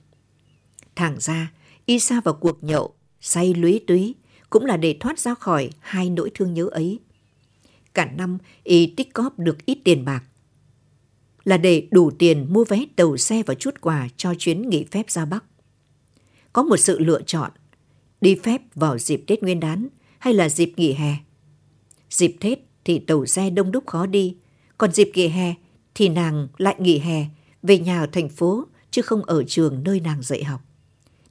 Thẳng 0.96 1.16
ra, 1.20 1.52
y 1.86 1.98
xa 1.98 2.20
vào 2.20 2.34
cuộc 2.34 2.64
nhậu, 2.64 2.94
say 3.20 3.54
lúy 3.54 3.80
túy, 3.86 4.14
cũng 4.50 4.64
là 4.64 4.76
để 4.76 4.96
thoát 5.00 5.18
ra 5.18 5.34
khỏi 5.34 5.70
hai 5.80 6.10
nỗi 6.10 6.30
thương 6.34 6.54
nhớ 6.54 6.68
ấy. 6.72 7.00
Cả 7.94 8.04
năm, 8.04 8.38
y 8.64 8.86
tích 8.86 9.14
cóp 9.14 9.38
được 9.38 9.66
ít 9.66 9.78
tiền 9.84 10.04
bạc. 10.04 10.24
Là 11.44 11.56
để 11.56 11.88
đủ 11.90 12.10
tiền 12.10 12.46
mua 12.52 12.64
vé 12.64 12.84
tàu 12.96 13.16
xe 13.16 13.42
và 13.46 13.54
chút 13.54 13.80
quà 13.80 14.08
cho 14.16 14.34
chuyến 14.38 14.68
nghỉ 14.68 14.84
phép 14.90 15.10
ra 15.10 15.24
Bắc. 15.24 15.44
Có 16.52 16.62
một 16.62 16.76
sự 16.76 16.98
lựa 16.98 17.22
chọn, 17.22 17.50
đi 18.20 18.34
phép 18.34 18.62
vào 18.74 18.98
dịp 18.98 19.24
Tết 19.26 19.42
Nguyên 19.42 19.60
đán 19.60 19.88
hay 20.18 20.34
là 20.34 20.48
dịp 20.48 20.72
nghỉ 20.76 20.92
hè. 20.92 21.14
Dịp 22.10 22.36
Tết 22.40 22.58
thì 22.84 22.98
tàu 22.98 23.26
xe 23.26 23.50
đông 23.50 23.72
đúc 23.72 23.86
khó 23.86 24.06
đi, 24.06 24.36
còn 24.78 24.92
dịp 24.92 25.10
nghỉ 25.14 25.28
hè 25.28 25.54
thì 25.94 26.08
nàng 26.08 26.48
lại 26.58 26.76
nghỉ 26.78 26.98
hè 26.98 27.26
về 27.62 27.78
nhà 27.78 28.00
ở 28.00 28.06
thành 28.06 28.28
phố 28.28 28.64
chứ 28.90 29.02
không 29.02 29.24
ở 29.24 29.44
trường 29.44 29.82
nơi 29.84 30.00
nàng 30.00 30.22
dạy 30.22 30.44
học. 30.44 30.60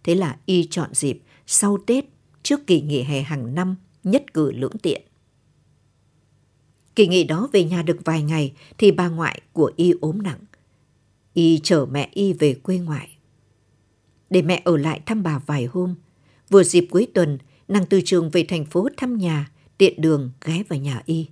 Thế 0.04 0.16
là 0.16 0.38
y 0.46 0.68
chọn 0.72 0.90
dịp 0.94 1.22
sau 1.48 1.78
Tết 1.88 2.06
trước 2.44 2.68
kỳ 2.68 2.82
nghỉ 2.82 3.02
hè 3.02 3.22
hàng 3.22 3.56
năm 3.56 3.76
nhất 4.04 4.34
cử 4.34 4.52
lưỡng 4.52 4.78
tiện. 4.82 5.02
Kỳ 6.96 7.08
nghỉ 7.08 7.24
đó 7.24 7.50
về 7.52 7.64
nhà 7.64 7.82
được 7.82 7.98
vài 8.06 8.24
ngày 8.24 8.54
thì 8.78 8.92
bà 8.92 9.10
ngoại 9.10 9.42
của 9.54 9.72
y 9.76 9.94
ốm 10.02 10.22
nặng. 10.22 10.40
Y 11.34 11.60
chở 11.64 11.86
mẹ 11.92 12.10
y 12.14 12.34
về 12.34 12.54
quê 12.54 12.78
ngoại. 12.78 13.10
Để 14.32 14.42
mẹ 14.42 14.62
ở 14.66 14.78
lại 14.78 15.02
thăm 15.06 15.24
bà 15.24 15.40
vài 15.46 15.66
hôm. 15.66 15.96
Vừa 16.50 16.64
dịp 16.64 16.88
cuối 16.92 17.08
tuần, 17.14 17.38
nàng 17.68 17.86
từ 17.86 18.02
trường 18.06 18.30
về 18.30 18.44
thành 18.44 18.66
phố 18.66 18.88
thăm 18.98 19.18
nhà 19.18 19.52
tiện 19.78 20.02
đường 20.02 20.32
ghé 20.46 20.64
vào 20.70 20.80
nhà 20.80 21.02
y. 21.06 21.26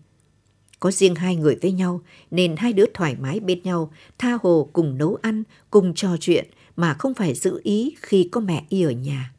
Có 0.79 0.91
riêng 0.91 1.15
hai 1.15 1.36
người 1.36 1.58
với 1.62 1.72
nhau 1.72 2.01
nên 2.32 2.56
hai 2.58 2.74
đứa 2.74 2.86
thoải 2.94 3.15
mái 3.20 3.39
bên 3.39 3.63
nhau, 3.63 3.91
tha 4.18 4.38
hồ 4.44 4.70
cùng 4.74 4.98
nấu 4.98 5.18
ăn, 5.22 5.44
cùng 5.70 5.94
trò 5.96 6.18
chuyện 6.20 6.46
mà 6.75 6.94
không 6.94 7.13
phải 7.13 7.34
giữ 7.34 7.60
ý 7.63 7.96
khi 8.01 8.29
có 8.32 8.41
mẹ 8.41 8.65
y 8.70 8.84
ở 8.84 8.91
nhà. 8.91 9.34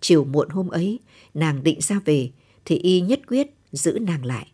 Chiều 0.00 0.24
muộn 0.24 0.48
hôm 0.48 0.68
ấy, 0.68 0.98
nàng 1.34 1.62
định 1.62 1.80
ra 1.80 2.00
về 2.04 2.30
thì 2.64 2.76
y 2.76 3.00
nhất 3.00 3.20
quyết 3.28 3.46
giữ 3.72 3.98
nàng 4.00 4.24
lại. 4.24 4.46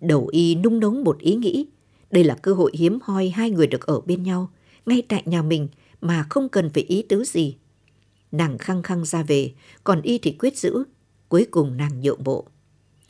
Đầu 0.00 0.28
y 0.32 0.54
nung 0.54 0.80
nóng 0.80 1.04
một 1.04 1.18
ý 1.18 1.34
nghĩ, 1.34 1.66
đây 2.10 2.24
là 2.24 2.34
cơ 2.34 2.54
hội 2.54 2.72
hiếm 2.74 2.98
hoi 3.02 3.28
hai 3.28 3.50
người 3.50 3.66
được 3.66 3.86
ở 3.86 4.00
bên 4.00 4.22
nhau, 4.22 4.50
ngay 4.86 5.02
tại 5.08 5.22
nhà 5.26 5.42
mình 5.42 5.68
mà 6.00 6.26
không 6.30 6.48
cần 6.48 6.70
phải 6.70 6.82
ý 6.82 7.02
tứ 7.02 7.24
gì. 7.24 7.56
Nàng 8.32 8.58
khăng 8.58 8.82
khăng 8.82 9.04
ra 9.04 9.22
về, 9.22 9.52
còn 9.84 10.02
y 10.02 10.18
thì 10.18 10.32
quyết 10.32 10.58
giữ. 10.58 10.84
Cuối 11.28 11.46
cùng 11.50 11.76
nàng 11.76 12.00
nhượng 12.00 12.24
bộ. 12.24 12.46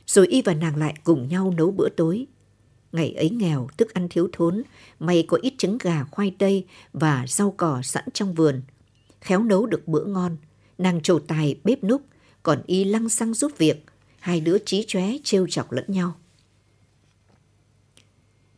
Rồi 0.07 0.27
y 0.27 0.43
và 0.43 0.55
nàng 0.55 0.77
lại 0.77 0.95
cùng 1.05 1.29
nhau 1.29 1.55
nấu 1.57 1.71
bữa 1.71 1.89
tối. 1.89 2.27
Ngày 2.93 3.13
ấy 3.13 3.31
nghèo, 3.31 3.69
thức 3.77 3.95
ăn 3.95 4.09
thiếu 4.09 4.29
thốn, 4.33 4.63
may 4.99 5.25
có 5.29 5.39
ít 5.43 5.55
trứng 5.59 5.79
gà, 5.79 6.05
khoai 6.05 6.35
tây 6.39 6.67
và 6.93 7.25
rau 7.29 7.55
cỏ 7.57 7.81
sẵn 7.83 8.05
trong 8.15 8.35
vườn. 8.35 8.63
Khéo 9.21 9.43
nấu 9.43 9.67
được 9.67 9.89
bữa 9.89 10.05
ngon, 10.05 10.37
nàng 10.79 11.01
trổ 11.01 11.19
tài 11.19 11.61
bếp 11.65 11.85
núc, 11.85 12.03
còn 12.43 12.63
y 12.67 12.85
lăng 12.85 13.09
xăng 13.09 13.35
giúp 13.35 13.53
việc, 13.59 13.85
hai 14.19 14.41
đứa 14.41 14.59
trí 14.59 14.85
chóe 14.89 15.13
trêu 15.25 15.47
chọc 15.47 15.73
lẫn 15.73 15.85
nhau. 15.89 16.15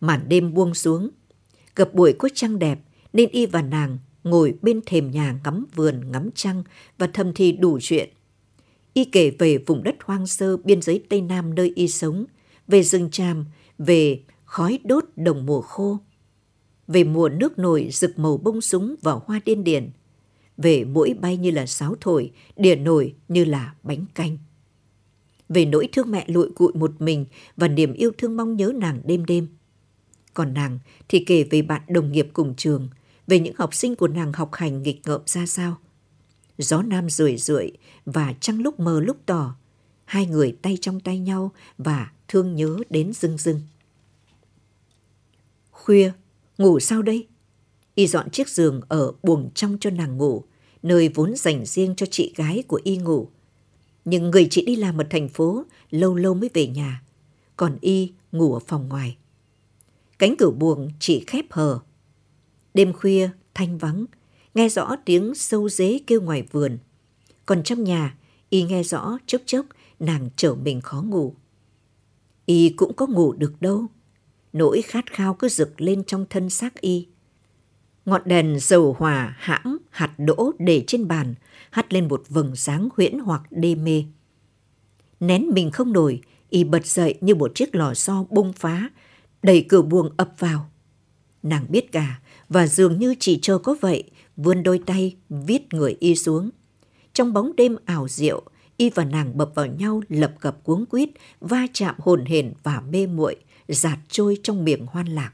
Màn 0.01 0.29
đêm 0.29 0.55
buông 0.55 0.75
xuống, 0.75 1.11
gặp 1.77 1.95
buổi 1.95 2.13
có 2.19 2.29
trăng 2.35 2.59
đẹp 2.59 2.79
nên 3.13 3.29
y 3.29 3.47
và 3.47 3.63
nàng 3.63 3.99
ngồi 4.25 4.55
bên 4.63 4.81
thềm 4.87 5.11
nhà 5.11 5.41
ngắm 5.45 5.67
vườn 5.75 6.13
ngắm 6.13 6.31
trăng 6.35 6.63
và 6.99 7.07
thầm 7.13 7.33
thì 7.35 7.53
đủ 7.53 7.79
chuyện. 7.83 8.09
Y 8.95 9.05
kể 9.05 9.31
về 9.31 9.59
vùng 9.59 9.83
đất 9.83 9.97
hoang 10.05 10.27
sơ 10.27 10.57
biên 10.57 10.83
giới 10.83 11.05
Tây 11.09 11.21
Nam 11.21 11.55
nơi 11.55 11.73
y 11.75 11.89
sống, 11.89 12.25
về 12.69 12.83
rừng 12.83 13.11
tràm, 13.11 13.45
về 13.79 14.21
khói 14.45 14.79
đốt 14.85 15.05
đồng 15.17 15.47
mùa 15.47 15.61
khô, 15.61 15.99
về 16.89 17.05
mùa 17.05 17.29
nước 17.29 17.59
nổi 17.59 17.89
rực 17.93 18.19
màu 18.19 18.37
bông 18.37 18.61
súng 18.61 18.95
và 19.03 19.13
hoa 19.13 19.41
điên 19.45 19.65
điển, 19.65 19.91
về 20.57 20.85
mũi 20.85 21.15
bay 21.15 21.37
như 21.37 21.51
là 21.51 21.67
sáo 21.67 21.95
thổi, 22.01 22.31
đỉa 22.57 22.75
nổi 22.75 23.15
như 23.29 23.45
là 23.45 23.75
bánh 23.83 24.05
canh. 24.15 24.39
Về 25.49 25.65
nỗi 25.65 25.89
thương 25.93 26.11
mẹ 26.11 26.25
lụi 26.29 26.51
cụi 26.55 26.73
một 26.75 27.01
mình 27.01 27.27
và 27.57 27.69
niềm 27.69 27.93
yêu 27.93 28.11
thương 28.19 28.37
mong 28.37 28.57
nhớ 28.57 28.73
nàng 28.77 29.01
đêm 29.05 29.25
đêm. 29.25 29.49
Còn 30.35 30.55
nàng 30.55 30.79
thì 31.09 31.25
kể 31.25 31.45
về 31.45 31.63
bạn 31.63 31.83
đồng 31.89 32.13
nghiệp 32.13 32.29
cùng 32.33 32.55
trường, 32.57 32.89
về 33.27 33.41
những 33.41 33.55
học 33.59 33.75
sinh 33.75 33.97
của 33.97 34.09
nàng 34.09 34.33
học 34.33 34.55
hành 34.55 34.83
nghịch 34.83 35.01
ngợm 35.05 35.21
ra 35.27 35.47
sao. 35.47 35.79
Gió 36.59 36.83
nam 36.83 37.11
rười 37.11 37.37
rượi 37.37 37.71
và 38.05 38.35
trăng 38.41 38.61
lúc 38.61 38.81
mờ 38.81 39.01
lúc 39.01 39.17
tỏ, 39.27 39.57
hai 40.05 40.27
người 40.27 40.57
tay 40.63 40.79
trong 40.81 41.01
tay 41.01 41.19
nhau 41.19 41.53
và 41.79 42.13
thương 42.29 42.55
nhớ 42.55 42.77
đến 42.91 43.13
rưng 43.13 43.39
rưng. 43.39 43.61
Khuya, 45.71 46.13
ngủ 46.59 46.81
sao 46.81 47.03
đây? 47.03 47.27
Y 47.95 48.07
dọn 48.07 48.31
chiếc 48.31 48.49
giường 48.49 48.81
ở 48.89 49.13
buồng 49.23 49.51
trong 49.55 49.77
cho 49.81 49.91
nàng 49.91 50.17
ngủ, 50.17 50.45
nơi 50.83 51.09
vốn 51.09 51.37
dành 51.37 51.67
riêng 51.67 51.95
cho 51.97 52.07
chị 52.11 52.33
gái 52.37 52.63
của 52.69 52.81
Y 52.85 52.97
ngủ. 52.97 53.29
Nhưng 54.05 54.31
người 54.31 54.47
chị 54.51 54.65
đi 54.65 54.77
làm 54.77 55.01
ở 55.01 55.05
thành 55.11 55.29
phố, 55.29 55.65
lâu 55.91 56.15
lâu 56.15 56.35
mới 56.35 56.51
về 56.55 56.67
nhà, 56.67 57.03
còn 57.57 57.79
Y 57.81 58.13
ngủ 58.33 58.55
ở 58.55 58.61
phòng 58.67 58.89
ngoài. 58.89 59.17
Cánh 60.19 60.35
cửa 60.39 60.51
buồng 60.51 60.91
chỉ 61.01 61.25
khép 61.27 61.45
hờ. 61.51 61.79
Đêm 62.75 62.93
khuya, 62.93 63.31
thanh 63.55 63.79
vắng, 63.79 64.07
nghe 64.55 64.69
rõ 64.69 64.97
tiếng 65.05 65.35
sâu 65.35 65.69
dế 65.69 66.01
kêu 66.07 66.21
ngoài 66.21 66.43
vườn. 66.51 66.79
Còn 67.47 67.63
trong 67.63 67.85
nhà, 67.85 68.17
y 68.51 68.63
nghe 68.63 68.83
rõ 68.83 69.19
chốc 69.27 69.43
chốc 69.47 69.67
nàng 70.01 70.29
trở 70.37 70.55
mình 70.55 70.81
khó 70.81 71.03
ngủ. 71.03 71.35
Y 72.47 72.69
cũng 72.69 72.95
có 72.95 73.07
ngủ 73.07 73.33
được 73.33 73.53
đâu. 73.61 73.87
Nỗi 74.53 74.83
khát 74.83 75.13
khao 75.13 75.35
cứ 75.35 75.49
rực 75.49 75.81
lên 75.81 76.05
trong 76.05 76.27
thân 76.31 76.51
xác 76.51 76.81
y. 76.81 77.07
Ngọn 78.07 78.23
đèn 78.25 78.59
dầu 78.61 78.97
hòa 78.99 79.37
hãm 79.39 79.79
hạt 79.91 80.15
đỗ 80.19 80.53
để 80.59 80.85
trên 80.87 81.09
bàn, 81.09 81.35
hắt 81.71 81.93
lên 81.93 82.09
một 82.09 82.23
vầng 82.29 82.57
sáng 82.57 82.89
huyễn 82.97 83.19
hoặc 83.19 83.43
đê 83.51 83.75
mê. 83.75 84.05
Nén 85.21 85.51
mình 85.55 85.71
không 85.71 85.93
nổi, 85.93 86.21
y 86.51 86.65
bật 86.65 86.87
dậy 86.87 87.15
như 87.21 87.35
một 87.35 87.55
chiếc 87.55 87.75
lò 87.75 87.95
xo 87.95 88.25
bung 88.31 88.53
phá, 88.53 88.91
đẩy 89.43 89.67
cửa 89.69 89.83
buồng 89.83 90.11
ập 90.17 90.35
vào. 90.39 90.71
Nàng 91.43 91.67
biết 91.69 91.93
cả 91.93 92.21
và 92.49 92.67
dường 92.67 92.99
như 92.99 93.15
chỉ 93.21 93.39
chờ 93.43 93.59
có 93.59 93.77
vậy, 93.81 94.05
vươn 94.37 94.63
đôi 94.63 94.81
tay 94.87 95.17
viết 95.31 95.63
người 95.75 95.97
y 96.01 96.15
xuống. 96.15 96.51
Trong 97.13 97.33
bóng 97.33 97.57
đêm 97.57 97.77
ảo 97.85 98.09
diệu, 98.09 98.43
y 98.77 98.91
và 98.91 99.05
nàng 99.05 99.37
bập 99.37 99.51
vào 99.55 99.67
nhau 99.67 100.03
lập 100.09 100.35
cập 100.41 100.65
cuống 100.65 100.87
quýt, 100.87 101.09
va 101.41 101.67
chạm 101.73 101.95
hồn 101.99 102.25
hển 102.25 102.53
và 102.63 102.81
mê 102.81 103.07
muội, 103.07 103.37
giạt 103.69 103.99
trôi 104.09 104.39
trong 104.43 104.65
miệng 104.65 104.87
hoan 104.87 105.07
lạc. 105.07 105.33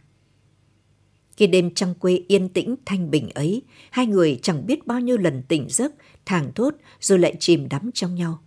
Khi 1.36 1.46
đêm 1.46 1.74
trăng 1.74 1.94
quê 1.94 2.22
yên 2.28 2.48
tĩnh 2.48 2.74
thanh 2.86 3.10
bình 3.10 3.28
ấy, 3.34 3.62
hai 3.90 4.06
người 4.06 4.38
chẳng 4.42 4.66
biết 4.66 4.86
bao 4.86 5.00
nhiêu 5.00 5.16
lần 5.16 5.42
tỉnh 5.48 5.66
giấc, 5.68 5.92
thảng 6.26 6.52
thốt 6.54 6.74
rồi 7.00 7.18
lại 7.18 7.36
chìm 7.40 7.68
đắm 7.68 7.90
trong 7.94 8.14
nhau. 8.14 8.38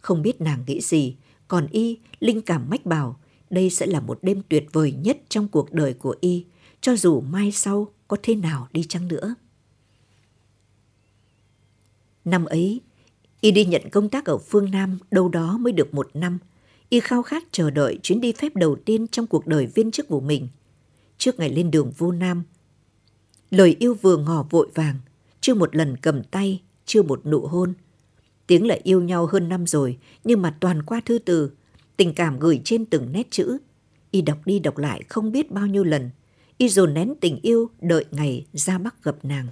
Không 0.00 0.22
biết 0.22 0.40
nàng 0.40 0.64
nghĩ 0.66 0.80
gì, 0.80 1.16
còn 1.48 1.66
y, 1.70 1.98
linh 2.20 2.40
cảm 2.40 2.70
mách 2.70 2.86
bảo, 2.86 3.20
đây 3.50 3.70
sẽ 3.70 3.86
là 3.86 4.00
một 4.00 4.18
đêm 4.22 4.42
tuyệt 4.48 4.66
vời 4.72 4.92
nhất 4.92 5.18
trong 5.28 5.48
cuộc 5.48 5.72
đời 5.72 5.94
của 5.94 6.14
y, 6.20 6.44
cho 6.86 6.96
dù 6.96 7.20
mai 7.20 7.52
sau 7.52 7.92
có 8.08 8.16
thế 8.22 8.34
nào 8.34 8.68
đi 8.72 8.84
chăng 8.84 9.08
nữa. 9.08 9.34
Năm 12.24 12.44
ấy, 12.44 12.80
y 13.40 13.50
đi 13.50 13.64
nhận 13.64 13.90
công 13.90 14.08
tác 14.08 14.24
ở 14.24 14.38
phương 14.38 14.70
Nam 14.70 14.98
đâu 15.10 15.28
đó 15.28 15.58
mới 15.58 15.72
được 15.72 15.94
một 15.94 16.10
năm. 16.14 16.38
Y 16.88 17.00
khao 17.00 17.22
khát 17.22 17.44
chờ 17.52 17.70
đợi 17.70 17.98
chuyến 18.02 18.20
đi 18.20 18.32
phép 18.32 18.56
đầu 18.56 18.76
tiên 18.84 19.06
trong 19.08 19.26
cuộc 19.26 19.46
đời 19.46 19.66
viên 19.66 19.90
chức 19.90 20.08
của 20.08 20.20
mình. 20.20 20.48
Trước 21.18 21.38
ngày 21.38 21.50
lên 21.50 21.70
đường 21.70 21.92
vô 21.98 22.12
Nam, 22.12 22.42
lời 23.50 23.76
yêu 23.78 23.94
vừa 23.94 24.16
ngỏ 24.16 24.46
vội 24.50 24.68
vàng, 24.74 24.96
chưa 25.40 25.54
một 25.54 25.76
lần 25.76 25.96
cầm 25.96 26.22
tay, 26.24 26.62
chưa 26.84 27.02
một 27.02 27.26
nụ 27.26 27.40
hôn. 27.40 27.74
Tiếng 28.46 28.66
lại 28.66 28.80
yêu 28.84 29.02
nhau 29.02 29.26
hơn 29.26 29.48
năm 29.48 29.66
rồi, 29.66 29.98
nhưng 30.24 30.42
mà 30.42 30.56
toàn 30.60 30.82
qua 30.82 31.00
thư 31.04 31.18
từ, 31.18 31.50
tình 31.96 32.14
cảm 32.14 32.38
gửi 32.38 32.60
trên 32.64 32.84
từng 32.84 33.12
nét 33.12 33.26
chữ. 33.30 33.58
Y 34.10 34.22
đọc 34.22 34.38
đi 34.44 34.58
đọc 34.58 34.78
lại 34.78 35.02
không 35.08 35.32
biết 35.32 35.50
bao 35.50 35.66
nhiêu 35.66 35.84
lần. 35.84 36.10
Y 36.58 36.68
dồn 36.68 36.94
nén 36.94 37.14
tình 37.20 37.38
yêu 37.42 37.70
đợi 37.80 38.04
ngày 38.10 38.46
ra 38.52 38.78
Bắc 38.78 39.02
gặp 39.04 39.16
nàng. 39.22 39.46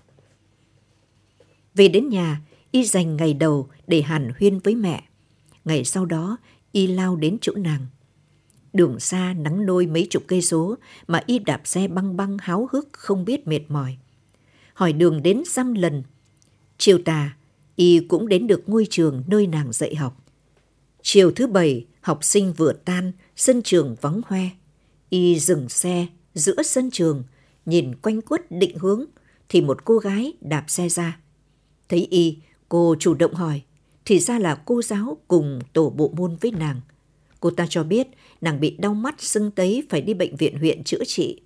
Về 1.74 1.88
đến 1.88 2.08
nhà, 2.08 2.40
y 2.70 2.84
dành 2.84 3.16
ngày 3.16 3.34
đầu 3.34 3.68
để 3.86 4.02
hàn 4.02 4.32
huyên 4.38 4.58
với 4.58 4.74
mẹ. 4.74 5.04
Ngày 5.64 5.84
sau 5.84 6.06
đó, 6.06 6.36
y 6.72 6.86
lao 6.86 7.16
đến 7.16 7.38
chỗ 7.40 7.52
nàng. 7.56 7.86
Đường 8.72 9.00
xa 9.00 9.34
nắng 9.38 9.66
nôi 9.66 9.86
mấy 9.86 10.06
chục 10.10 10.22
cây 10.26 10.42
số 10.42 10.76
mà 11.06 11.22
y 11.26 11.38
đạp 11.38 11.60
xe 11.64 11.88
băng 11.88 12.16
băng 12.16 12.38
háo 12.38 12.68
hức 12.72 12.88
không 12.92 13.24
biết 13.24 13.46
mệt 13.46 13.60
mỏi. 13.68 13.96
Hỏi 14.74 14.92
đường 14.92 15.22
đến 15.22 15.42
dăm 15.46 15.74
lần. 15.74 16.02
Chiều 16.78 16.98
tà, 17.04 17.36
y 17.76 18.00
cũng 18.08 18.28
đến 18.28 18.46
được 18.46 18.68
ngôi 18.68 18.86
trường 18.90 19.24
nơi 19.26 19.46
nàng 19.46 19.72
dạy 19.72 19.94
học. 19.94 20.24
Chiều 21.02 21.30
thứ 21.30 21.46
bảy, 21.46 21.86
học 22.00 22.24
sinh 22.24 22.52
vừa 22.52 22.72
tan, 22.72 23.12
sân 23.36 23.62
trường 23.62 23.96
vắng 24.00 24.20
hoe. 24.26 24.48
Y 25.10 25.38
dừng 25.38 25.68
xe 25.68 26.06
giữa 26.34 26.62
sân 26.62 26.90
trường, 26.90 27.24
nhìn 27.66 27.94
quanh 27.94 28.22
quất 28.22 28.50
định 28.50 28.78
hướng, 28.78 29.04
thì 29.48 29.60
một 29.60 29.84
cô 29.84 29.98
gái 29.98 30.32
đạp 30.40 30.64
xe 30.68 30.88
ra. 30.88 31.18
Thấy 31.88 32.06
y, 32.10 32.38
cô 32.68 32.96
chủ 32.98 33.14
động 33.14 33.34
hỏi, 33.34 33.62
thì 34.04 34.18
ra 34.18 34.38
là 34.38 34.54
cô 34.64 34.82
giáo 34.82 35.18
cùng 35.28 35.58
tổ 35.72 35.90
bộ 35.90 36.12
môn 36.16 36.36
với 36.40 36.50
nàng. 36.50 36.80
Cô 37.40 37.50
ta 37.50 37.66
cho 37.70 37.84
biết 37.84 38.08
nàng 38.40 38.60
bị 38.60 38.76
đau 38.78 38.94
mắt 38.94 39.14
sưng 39.18 39.50
tấy 39.50 39.86
phải 39.88 40.00
đi 40.00 40.14
bệnh 40.14 40.36
viện 40.36 40.58
huyện 40.58 40.84
chữa 40.84 41.04
trị. 41.06 41.40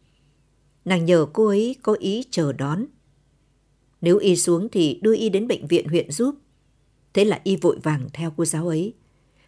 Nàng 0.84 1.04
nhờ 1.04 1.26
cô 1.32 1.46
ấy 1.46 1.76
có 1.82 1.92
ý 1.92 2.24
chờ 2.30 2.52
đón. 2.52 2.84
Nếu 4.00 4.18
y 4.18 4.36
xuống 4.36 4.68
thì 4.68 4.98
đưa 5.02 5.16
y 5.16 5.28
đến 5.28 5.48
bệnh 5.48 5.66
viện 5.66 5.88
huyện 5.88 6.10
giúp. 6.10 6.34
Thế 7.14 7.24
là 7.24 7.40
y 7.44 7.56
vội 7.56 7.78
vàng 7.82 8.08
theo 8.12 8.32
cô 8.36 8.44
giáo 8.44 8.68
ấy. 8.68 8.94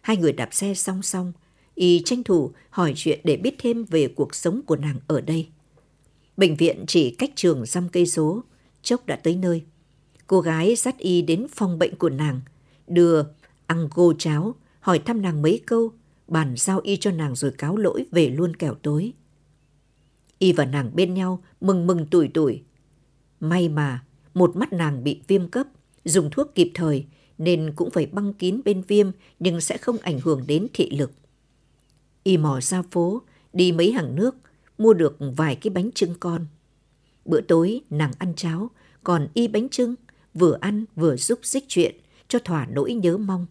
Hai 0.01 0.17
người 0.17 0.33
đạp 0.33 0.53
xe 0.53 0.73
song 0.73 1.01
song, 1.01 1.33
y 1.75 2.01
tranh 2.05 2.23
thủ 2.23 2.51
hỏi 2.69 2.93
chuyện 2.95 3.19
để 3.23 3.37
biết 3.37 3.55
thêm 3.59 3.85
về 3.85 4.07
cuộc 4.07 4.35
sống 4.35 4.61
của 4.65 4.75
nàng 4.75 4.99
ở 5.07 5.21
đây. 5.21 5.47
Bệnh 6.37 6.55
viện 6.55 6.83
chỉ 6.87 7.11
cách 7.11 7.31
trường 7.35 7.65
dăm 7.65 7.89
cây 7.89 8.05
số, 8.05 8.43
chốc 8.81 9.05
đã 9.05 9.15
tới 9.15 9.35
nơi. 9.35 9.63
Cô 10.27 10.41
gái 10.41 10.75
dắt 10.75 10.97
y 10.97 11.21
đến 11.21 11.47
phòng 11.55 11.79
bệnh 11.79 11.95
của 11.95 12.09
nàng, 12.09 12.41
đưa 12.87 13.23
ăn 13.67 13.87
gô 13.93 14.13
cháo, 14.19 14.55
hỏi 14.79 14.99
thăm 14.99 15.21
nàng 15.21 15.41
mấy 15.41 15.61
câu, 15.65 15.91
bàn 16.27 16.53
giao 16.57 16.79
y 16.83 16.97
cho 16.97 17.11
nàng 17.11 17.35
rồi 17.35 17.51
cáo 17.51 17.77
lỗi 17.77 18.05
về 18.11 18.29
luôn 18.29 18.55
kẻo 18.55 18.73
tối. 18.73 19.13
Y 20.39 20.53
và 20.53 20.65
nàng 20.65 20.91
bên 20.95 21.13
nhau 21.13 21.43
mừng 21.61 21.87
mừng 21.87 22.07
tuổi 22.11 22.29
tuổi. 22.33 22.63
May 23.39 23.69
mà 23.69 24.03
một 24.33 24.55
mắt 24.55 24.73
nàng 24.73 25.03
bị 25.03 25.21
viêm 25.27 25.47
cấp, 25.47 25.67
dùng 26.05 26.29
thuốc 26.31 26.55
kịp 26.55 26.71
thời 26.73 27.05
nên 27.37 27.73
cũng 27.75 27.91
phải 27.91 28.05
băng 28.05 28.33
kín 28.33 28.61
bên 28.65 28.81
viêm 28.87 29.11
nhưng 29.39 29.61
sẽ 29.61 29.77
không 29.77 29.97
ảnh 29.97 30.19
hưởng 30.19 30.43
đến 30.47 30.67
thị 30.73 30.89
lực. 30.89 31.11
Y 32.23 32.37
mò 32.37 32.59
ra 32.61 32.81
phố, 32.91 33.21
đi 33.53 33.71
mấy 33.71 33.91
hàng 33.91 34.15
nước, 34.15 34.35
mua 34.77 34.93
được 34.93 35.17
vài 35.19 35.55
cái 35.55 35.71
bánh 35.71 35.91
trưng 35.91 36.15
con. 36.19 36.45
Bữa 37.25 37.41
tối 37.41 37.81
nàng 37.89 38.11
ăn 38.17 38.33
cháo, 38.35 38.69
còn 39.03 39.27
y 39.33 39.47
bánh 39.47 39.69
trưng, 39.69 39.95
vừa 40.33 40.57
ăn 40.61 40.85
vừa 40.95 41.17
giúp 41.17 41.39
xích 41.43 41.65
chuyện 41.67 41.95
cho 42.27 42.39
thỏa 42.39 42.65
nỗi 42.65 42.93
nhớ 42.93 43.17
mong. 43.17 43.45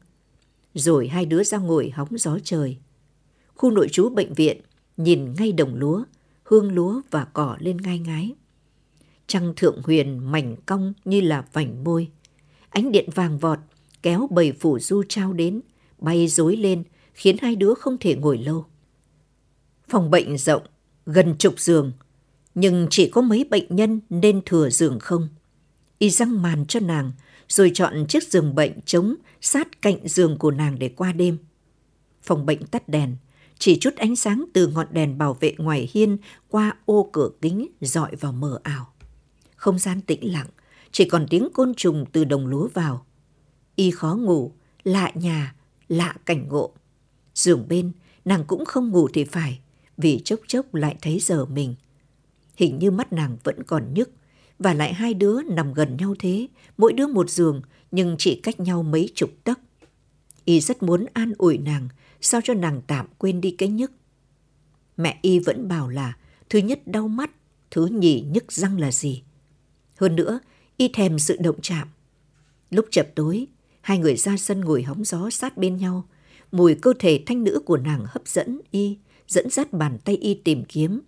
Rồi 0.75 1.09
hai 1.09 1.27
đứa 1.27 1.45
ra 1.45 1.59
ngồi 1.59 1.91
hóng 1.91 2.19
gió 2.19 2.39
trời. 2.45 2.77
Khu 3.55 3.71
nội 3.71 3.89
trú 3.93 4.09
bệnh 4.09 4.35
viện 4.35 4.61
nhìn 4.97 5.35
ngay 5.39 5.53
đồng 5.53 5.75
lúa, 5.75 6.05
hương 6.43 6.73
lúa 6.73 7.01
và 7.11 7.25
cỏ 7.25 7.57
lên 7.61 7.77
ngai 7.77 7.99
ngái. 7.99 8.35
Trăng 9.27 9.53
thượng 9.57 9.83
huyền 9.85 10.31
mảnh 10.33 10.57
cong 10.67 10.93
như 11.05 11.21
là 11.21 11.45
vành 11.53 11.85
môi. 11.85 12.09
Ánh 12.69 12.93
điện 12.93 13.09
vàng 13.15 13.39
vọt 13.39 13.59
kéo 14.03 14.29
bầy 14.31 14.53
phủ 14.53 14.79
du 14.79 15.03
trao 15.09 15.33
đến, 15.33 15.61
bay 15.99 16.29
rối 16.29 16.57
lên 16.57 16.85
khiến 17.21 17.37
hai 17.43 17.57
đứa 17.57 17.75
không 17.75 17.99
thể 17.99 18.15
ngồi 18.15 18.39
lâu. 18.39 18.67
Phòng 19.89 20.11
bệnh 20.11 20.39
rộng, 20.39 20.63
gần 21.07 21.35
chục 21.39 21.55
giường, 21.61 21.93
nhưng 22.55 22.87
chỉ 22.91 23.09
có 23.09 23.21
mấy 23.21 23.45
bệnh 23.45 23.77
nhân 23.77 24.01
nên 24.11 24.41
thừa 24.47 24.71
giường 24.71 24.99
không. 24.99 25.29
Y 25.99 26.11
răng 26.11 26.43
màn 26.43 26.67
cho 26.67 26.81
nàng, 26.81 27.13
rồi 27.49 27.71
chọn 27.75 28.07
chiếc 28.09 28.23
giường 28.23 28.55
bệnh 28.55 28.81
trống 28.81 29.15
sát 29.41 29.83
cạnh 29.83 30.09
giường 30.09 30.39
của 30.39 30.51
nàng 30.51 30.79
để 30.79 30.89
qua 30.89 31.13
đêm. 31.13 31.39
Phòng 32.23 32.47
bệnh 32.47 32.67
tắt 32.67 32.89
đèn, 32.89 33.17
chỉ 33.59 33.79
chút 33.79 33.97
ánh 33.97 34.17
sáng 34.17 34.45
từ 34.53 34.67
ngọn 34.67 34.87
đèn 34.91 35.19
bảo 35.19 35.35
vệ 35.35 35.55
ngoài 35.59 35.89
hiên 35.93 36.17
qua 36.49 36.77
ô 36.85 37.11
cửa 37.13 37.31
kính 37.41 37.67
dọi 37.81 38.17
vào 38.17 38.33
mờ 38.33 38.61
ảo. 38.63 38.93
Không 39.57 39.79
gian 39.79 40.01
tĩnh 40.01 40.33
lặng, 40.33 40.49
chỉ 40.93 41.05
còn 41.05 41.27
tiếng 41.31 41.49
côn 41.55 41.75
trùng 41.75 42.05
từ 42.13 42.25
đồng 42.25 42.47
lúa 42.47 42.69
vào. 42.75 43.07
Y 43.77 43.91
khó 43.91 44.15
ngủ, 44.15 44.53
lạ 44.85 45.13
nhà, 45.15 45.55
lạ 45.89 46.15
cảnh 46.27 46.49
ngộ. 46.49 46.75
Giường 47.41 47.69
bên, 47.69 47.93
nàng 48.25 48.45
cũng 48.47 48.65
không 48.65 48.91
ngủ 48.91 49.09
thì 49.09 49.25
phải, 49.25 49.61
vì 49.97 50.21
chốc 50.25 50.41
chốc 50.47 50.75
lại 50.75 50.97
thấy 51.03 51.19
giờ 51.21 51.45
mình. 51.45 51.75
Hình 52.57 52.79
như 52.79 52.91
mắt 52.91 53.13
nàng 53.13 53.37
vẫn 53.45 53.63
còn 53.63 53.95
nhức, 53.95 54.11
và 54.59 54.75
lại 54.75 54.95
hai 54.95 55.15
đứa 55.15 55.43
nằm 55.43 55.75
gần 55.75 55.97
nhau 55.97 56.15
thế, 56.19 56.49
mỗi 56.77 56.93
đứa 56.93 57.07
một 57.07 57.31
giường 57.31 57.63
nhưng 57.91 58.17
chỉ 58.19 58.41
cách 58.43 58.61
nhau 58.61 58.83
mấy 58.83 59.11
chục 59.15 59.31
tấc. 59.45 59.61
Y 60.45 60.61
rất 60.61 60.83
muốn 60.83 61.07
an 61.13 61.33
ủi 61.39 61.59
nàng, 61.59 61.89
sao 62.21 62.41
cho 62.45 62.55
nàng 62.55 62.83
tạm 62.87 63.07
quên 63.19 63.41
đi 63.41 63.51
cái 63.51 63.69
nhức. 63.69 63.93
Mẹ 64.97 65.19
Y 65.23 65.39
vẫn 65.39 65.69
bảo 65.69 65.89
là 65.89 66.17
thứ 66.49 66.59
nhất 66.59 66.81
đau 66.87 67.09
mắt, 67.09 67.31
thứ 67.71 67.87
nhì 67.87 68.21
nhức 68.21 68.53
răng 68.53 68.81
là 68.81 68.93
gì. 68.93 69.23
Hơn 69.97 70.17
nữa, 70.17 70.41
Y 70.77 70.89
thèm 70.89 71.19
sự 71.19 71.37
động 71.41 71.61
chạm. 71.63 71.89
Lúc 72.71 72.87
chập 72.91 73.09
tối, 73.15 73.47
hai 73.81 73.99
người 73.99 74.17
ra 74.17 74.37
sân 74.37 74.61
ngồi 74.61 74.83
hóng 74.83 75.05
gió 75.05 75.31
sát 75.31 75.57
bên 75.57 75.77
nhau. 75.77 76.09
Mùi 76.53 76.75
cơ 76.75 76.93
thể 76.99 77.23
thanh 77.27 77.45
nữ 77.45 77.63
của 77.65 77.77
nàng 77.77 78.05
hấp 78.09 78.29
dẫn 78.29 78.61
Y, 78.71 78.99
dẫn 79.29 79.51
dắt 79.51 79.73
bàn 79.73 79.99
tay 80.05 80.17
Y 80.17 80.35
tìm 80.35 80.65
kiếm 80.65 81.01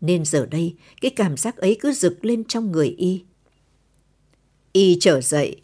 nên 0.00 0.24
giờ 0.24 0.46
đây 0.46 0.74
cái 1.00 1.10
cảm 1.10 1.36
giác 1.36 1.56
ấy 1.56 1.76
cứ 1.80 1.92
rực 1.92 2.24
lên 2.24 2.44
trong 2.44 2.72
người 2.72 2.88
y. 2.88 3.24
Y 4.72 4.96
trở 5.00 5.20
dậy, 5.20 5.60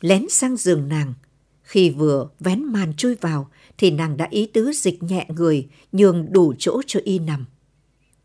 lén 0.00 0.28
sang 0.28 0.56
giường 0.56 0.88
nàng. 0.88 1.14
Khi 1.62 1.90
vừa 1.90 2.28
vén 2.40 2.64
màn 2.64 2.94
chui 2.94 3.14
vào 3.14 3.50
thì 3.78 3.90
nàng 3.90 4.16
đã 4.16 4.28
ý 4.30 4.46
tứ 4.46 4.72
dịch 4.72 5.02
nhẹ 5.02 5.26
người, 5.28 5.68
nhường 5.92 6.32
đủ 6.32 6.54
chỗ 6.58 6.82
cho 6.86 7.00
y 7.04 7.18
nằm. 7.18 7.46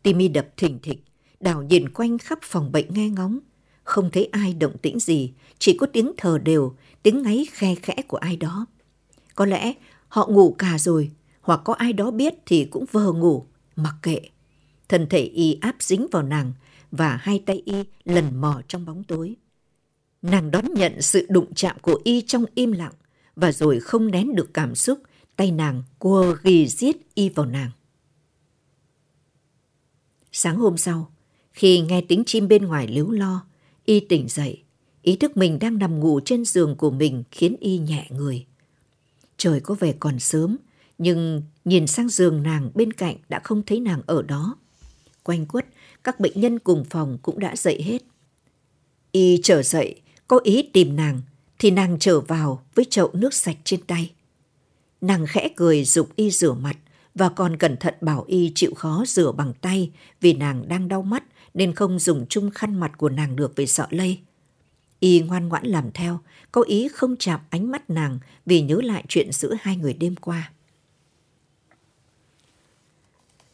Tim 0.02 0.18
y 0.18 0.28
đập 0.28 0.48
thình 0.56 0.78
thịch, 0.82 1.04
đảo 1.40 1.62
nhìn 1.62 1.88
quanh 1.88 2.18
khắp 2.18 2.38
phòng 2.42 2.72
bệnh 2.72 2.94
nghe 2.94 3.08
ngóng. 3.08 3.38
Không 3.84 4.10
thấy 4.10 4.28
ai 4.32 4.54
động 4.54 4.78
tĩnh 4.82 4.98
gì, 4.98 5.32
chỉ 5.58 5.76
có 5.76 5.86
tiếng 5.86 6.12
thở 6.16 6.38
đều, 6.38 6.76
tiếng 7.02 7.22
ngáy 7.22 7.46
khe 7.52 7.74
khẽ 7.74 7.94
của 8.08 8.16
ai 8.16 8.36
đó. 8.36 8.66
Có 9.34 9.46
lẽ 9.46 9.72
họ 10.16 10.26
ngủ 10.30 10.54
cả 10.58 10.78
rồi, 10.78 11.10
hoặc 11.40 11.60
có 11.64 11.72
ai 11.72 11.92
đó 11.92 12.10
biết 12.10 12.34
thì 12.46 12.64
cũng 12.64 12.84
vờ 12.92 13.12
ngủ, 13.12 13.46
mặc 13.76 13.94
kệ. 14.02 14.20
Thân 14.88 15.06
thể 15.10 15.20
y 15.20 15.58
áp 15.60 15.76
dính 15.80 16.06
vào 16.12 16.22
nàng 16.22 16.52
và 16.90 17.16
hai 17.16 17.42
tay 17.46 17.62
y 17.64 17.84
lần 18.04 18.40
mò 18.40 18.62
trong 18.68 18.84
bóng 18.84 19.04
tối. 19.04 19.36
Nàng 20.22 20.50
đón 20.50 20.64
nhận 20.74 21.02
sự 21.02 21.26
đụng 21.28 21.54
chạm 21.54 21.76
của 21.82 22.00
y 22.04 22.22
trong 22.22 22.44
im 22.54 22.72
lặng 22.72 22.92
và 23.36 23.52
rồi 23.52 23.80
không 23.80 24.10
nén 24.10 24.34
được 24.34 24.54
cảm 24.54 24.74
xúc, 24.74 24.98
tay 25.36 25.50
nàng 25.50 25.82
cua 25.98 26.36
ghi 26.42 26.66
giết 26.66 27.14
y 27.14 27.28
vào 27.28 27.46
nàng. 27.46 27.70
Sáng 30.32 30.56
hôm 30.56 30.76
sau, 30.76 31.12
khi 31.52 31.80
nghe 31.80 32.00
tiếng 32.00 32.24
chim 32.24 32.48
bên 32.48 32.64
ngoài 32.64 32.86
líu 32.88 33.10
lo, 33.10 33.46
y 33.84 34.00
tỉnh 34.00 34.28
dậy, 34.28 34.62
ý 35.02 35.16
thức 35.16 35.36
mình 35.36 35.58
đang 35.58 35.78
nằm 35.78 36.00
ngủ 36.00 36.20
trên 36.24 36.44
giường 36.44 36.76
của 36.76 36.90
mình 36.90 37.24
khiến 37.30 37.56
y 37.60 37.78
nhẹ 37.78 38.06
người. 38.10 38.46
Trời 39.36 39.60
có 39.60 39.74
vẻ 39.74 39.92
còn 40.00 40.18
sớm, 40.18 40.56
nhưng 40.98 41.42
nhìn 41.64 41.86
sang 41.86 42.08
giường 42.08 42.42
nàng 42.42 42.70
bên 42.74 42.92
cạnh 42.92 43.16
đã 43.28 43.40
không 43.44 43.62
thấy 43.62 43.80
nàng 43.80 44.02
ở 44.06 44.22
đó 44.22 44.56
quanh 45.22 45.46
quất, 45.46 45.66
các 46.04 46.20
bệnh 46.20 46.40
nhân 46.40 46.58
cùng 46.58 46.84
phòng 46.90 47.18
cũng 47.22 47.38
đã 47.38 47.56
dậy 47.56 47.82
hết. 47.82 48.02
Y 49.12 49.40
trở 49.42 49.62
dậy, 49.62 50.00
có 50.28 50.40
ý 50.44 50.62
tìm 50.72 50.96
nàng, 50.96 51.20
thì 51.58 51.70
nàng 51.70 51.96
trở 52.00 52.20
vào 52.20 52.62
với 52.74 52.84
chậu 52.84 53.10
nước 53.12 53.34
sạch 53.34 53.56
trên 53.64 53.80
tay. 53.82 54.12
Nàng 55.00 55.26
khẽ 55.26 55.48
cười 55.56 55.84
dục 55.84 56.08
y 56.16 56.30
rửa 56.30 56.52
mặt 56.52 56.76
và 57.14 57.28
còn 57.28 57.56
cẩn 57.56 57.76
thận 57.76 57.94
bảo 58.00 58.24
y 58.28 58.52
chịu 58.54 58.74
khó 58.74 59.04
rửa 59.06 59.32
bằng 59.32 59.52
tay 59.60 59.90
vì 60.20 60.32
nàng 60.32 60.68
đang 60.68 60.88
đau 60.88 61.02
mắt 61.02 61.24
nên 61.54 61.74
không 61.74 61.98
dùng 61.98 62.26
chung 62.28 62.50
khăn 62.50 62.80
mặt 62.80 62.92
của 62.98 63.08
nàng 63.08 63.36
được 63.36 63.52
vì 63.56 63.66
sợ 63.66 63.86
lây. 63.90 64.18
Y 65.00 65.20
ngoan 65.20 65.48
ngoãn 65.48 65.66
làm 65.66 65.90
theo, 65.92 66.20
có 66.52 66.62
ý 66.62 66.88
không 66.88 67.16
chạm 67.16 67.40
ánh 67.50 67.70
mắt 67.70 67.90
nàng 67.90 68.18
vì 68.46 68.62
nhớ 68.62 68.80
lại 68.84 69.04
chuyện 69.08 69.32
giữa 69.32 69.54
hai 69.60 69.76
người 69.76 69.94
đêm 69.94 70.16
qua. 70.16 70.52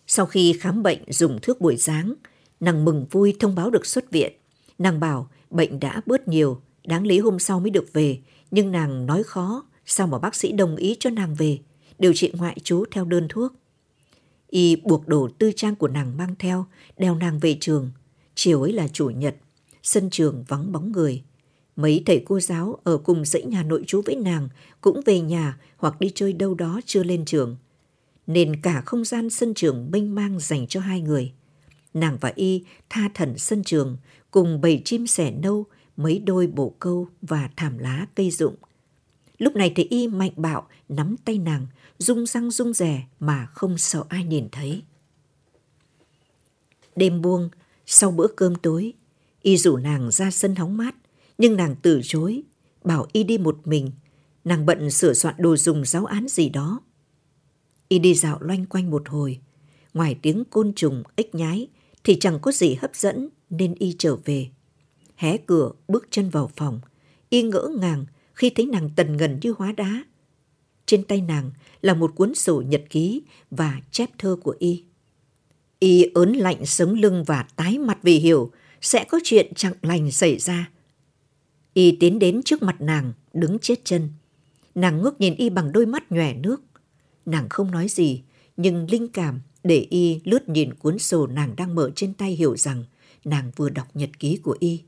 Sau 0.07 0.26
khi 0.26 0.52
khám 0.61 0.83
bệnh 0.83 1.12
dùng 1.12 1.38
thuốc 1.42 1.61
buổi 1.61 1.76
sáng, 1.76 2.14
nàng 2.61 2.85
mừng 2.85 3.07
vui 3.11 3.37
thông 3.40 3.55
báo 3.55 3.70
được 3.70 3.87
xuất 3.87 4.11
viện. 4.11 4.33
Nàng 4.78 5.00
bảo 5.00 5.28
bệnh 5.50 5.81
đã 5.81 6.00
bớt 6.07 6.28
nhiều, 6.28 6.61
đáng 6.85 7.07
lý 7.07 7.18
hôm 7.18 7.38
sau 7.38 7.61
mới 7.61 7.70
được 7.70 7.92
về, 7.92 8.20
nhưng 8.50 8.70
nàng 8.72 9.07
nói 9.07 9.22
khó, 9.22 9.64
sao 9.87 10.07
mà 10.07 10.18
bác 10.18 10.35
sĩ 10.35 10.52
đồng 10.52 10.76
ý 10.76 10.96
cho 11.00 11.11
nàng 11.11 11.35
về, 11.35 11.59
điều 11.98 12.12
trị 12.12 12.33
ngoại 12.35 12.57
trú 12.64 12.85
theo 12.90 13.05
đơn 13.05 13.26
thuốc. 13.28 13.52
Y 14.48 14.76
buộc 14.76 15.09
đồ 15.09 15.28
tư 15.38 15.52
trang 15.57 15.76
của 15.76 15.88
nàng 15.88 16.16
mang 16.16 16.35
theo, 16.38 16.66
đeo 16.98 17.14
nàng 17.14 17.38
về 17.38 17.57
trường. 17.61 17.90
Chiều 18.35 18.62
ấy 18.62 18.72
là 18.72 18.88
chủ 18.88 19.11
nhật, 19.11 19.37
sân 19.83 20.11
trường 20.11 20.44
vắng 20.48 20.72
bóng 20.72 20.92
người. 20.92 21.22
Mấy 21.76 22.02
thầy 22.06 22.22
cô 22.26 22.40
giáo 22.40 22.78
ở 22.85 22.98
cùng 22.98 23.24
dãy 23.24 23.42
nhà 23.42 23.62
nội 23.62 23.85
trú 23.87 24.02
với 24.02 24.16
nàng 24.16 24.48
cũng 24.80 25.00
về 25.06 25.20
nhà 25.20 25.58
hoặc 25.76 26.00
đi 26.00 26.11
chơi 26.14 26.32
đâu 26.32 26.54
đó 26.54 26.80
chưa 26.87 27.02
lên 27.02 27.24
trường 27.24 27.56
nên 28.26 28.61
cả 28.61 28.82
không 28.87 29.04
gian 29.04 29.30
sân 29.30 29.54
trường 29.54 29.90
mênh 29.90 30.14
mang 30.14 30.40
dành 30.40 30.66
cho 30.66 30.80
hai 30.80 31.00
người. 31.00 31.32
Nàng 31.94 32.18
và 32.20 32.32
Y 32.35 32.64
tha 32.90 33.08
thần 33.14 33.38
sân 33.38 33.64
trường 33.64 33.96
cùng 34.30 34.61
bầy 34.61 34.82
chim 34.85 35.06
sẻ 35.06 35.30
nâu, 35.30 35.66
mấy 35.96 36.18
đôi 36.18 36.46
bổ 36.46 36.74
câu 36.78 37.08
và 37.22 37.50
thảm 37.56 37.78
lá 37.78 38.06
cây 38.14 38.30
rụng. 38.30 38.54
Lúc 39.38 39.56
này 39.56 39.72
thì 39.76 39.87
Y 39.90 40.08
mạnh 40.08 40.32
bạo 40.37 40.68
nắm 40.88 41.16
tay 41.24 41.38
nàng, 41.38 41.66
rung 41.98 42.26
răng 42.26 42.50
rung 42.50 42.72
rè 42.72 43.06
mà 43.20 43.46
không 43.46 43.78
sợ 43.78 44.04
ai 44.08 44.24
nhìn 44.24 44.48
thấy. 44.52 44.82
Đêm 46.96 47.22
buông, 47.22 47.48
sau 47.87 48.11
bữa 48.11 48.26
cơm 48.37 48.54
tối, 48.54 48.92
Y 49.42 49.56
rủ 49.56 49.76
nàng 49.76 50.11
ra 50.11 50.30
sân 50.30 50.54
hóng 50.54 50.76
mát, 50.76 50.94
nhưng 51.38 51.57
nàng 51.57 51.77
từ 51.83 52.01
chối, 52.05 52.42
bảo 52.85 53.07
Y 53.12 53.25
đi 53.25 53.38
một 53.38 53.66
mình. 53.66 53.90
Nàng 54.45 54.66
bận 54.66 54.90
sửa 54.90 55.12
soạn 55.12 55.35
đồ 55.38 55.57
dùng 55.57 55.85
giáo 55.85 56.05
án 56.05 56.29
gì 56.29 56.49
đó 56.49 56.81
Y 57.88 57.99
đi 57.99 58.14
dạo 58.14 58.38
loanh 58.40 58.66
quanh 58.66 58.90
một 58.90 59.09
hồi. 59.09 59.40
Ngoài 59.95 60.16
tiếng 60.23 60.45
côn 60.45 60.73
trùng, 60.77 61.03
ếch 61.16 61.35
nhái 61.35 61.68
thì 62.05 62.16
chẳng 62.21 62.38
có 62.42 62.53
gì 62.53 62.75
hấp 62.75 62.97
dẫn 62.97 63.29
nên 63.51 63.75
Y 63.75 63.95
trở 63.99 64.16
về. 64.16 64.49
Hé 65.16 65.37
cửa 65.37 65.73
bước 65.88 66.07
chân 66.11 66.31
vào 66.31 66.51
phòng. 66.57 66.81
Y 67.29 67.42
ngỡ 67.42 67.71
ngàng 67.81 68.07
khi 68.35 68.51
thấy 68.51 68.66
nàng 68.66 68.90
tần 68.97 69.16
ngần 69.16 69.38
như 69.42 69.55
hóa 69.59 69.73
đá. 69.73 70.05
Trên 70.87 71.05
tay 71.05 71.21
nàng 71.21 71.51
là 71.83 71.95
một 71.95 72.14
cuốn 72.14 72.35
sổ 72.35 72.62
nhật 72.66 72.83
ký 72.90 73.23
và 73.51 73.81
chép 73.90 74.11
thơ 74.18 74.37
của 74.42 74.57
Y. 74.59 74.85
Y 75.79 76.05
ớn 76.14 76.33
lạnh 76.33 76.66
sống 76.66 76.95
lưng 76.95 77.25
và 77.27 77.47
tái 77.57 77.79
mặt 77.79 77.99
vì 78.03 78.18
hiểu 78.18 78.51
sẽ 78.81 79.05
có 79.05 79.21
chuyện 79.25 79.55
chẳng 79.55 79.75
lành 79.83 80.11
xảy 80.11 80.38
ra. 80.38 80.71
Y 81.74 81.96
tiến 82.00 82.18
đến 82.18 82.42
trước 82.42 82.62
mặt 82.62 82.80
nàng, 82.80 83.12
đứng 83.32 83.58
chết 83.58 83.85
chân. 83.85 84.08
Nàng 84.74 85.02
ngước 85.02 85.20
nhìn 85.20 85.35
Y 85.35 85.50
bằng 85.50 85.72
đôi 85.72 85.87
mắt 85.87 86.12
nhòe 86.12 86.35
nước. 86.35 86.62
Nàng 87.26 87.48
không 87.48 87.70
nói 87.70 87.88
gì, 87.88 88.22
nhưng 88.56 88.90
linh 88.90 89.08
cảm 89.08 89.40
để 89.64 89.87
y 89.90 90.20
lướt 90.24 90.48
nhìn 90.48 90.74
cuốn 90.74 90.98
sổ 90.98 91.26
nàng 91.26 91.56
đang 91.56 91.74
mở 91.74 91.90
trên 91.94 92.14
tay 92.14 92.32
hiểu 92.32 92.56
rằng 92.56 92.85
nàng 93.24 93.50
vừa 93.56 93.68
đọc 93.68 93.87
nhật 93.94 94.18
ký 94.18 94.37
của 94.37 94.56
y. 94.61 94.82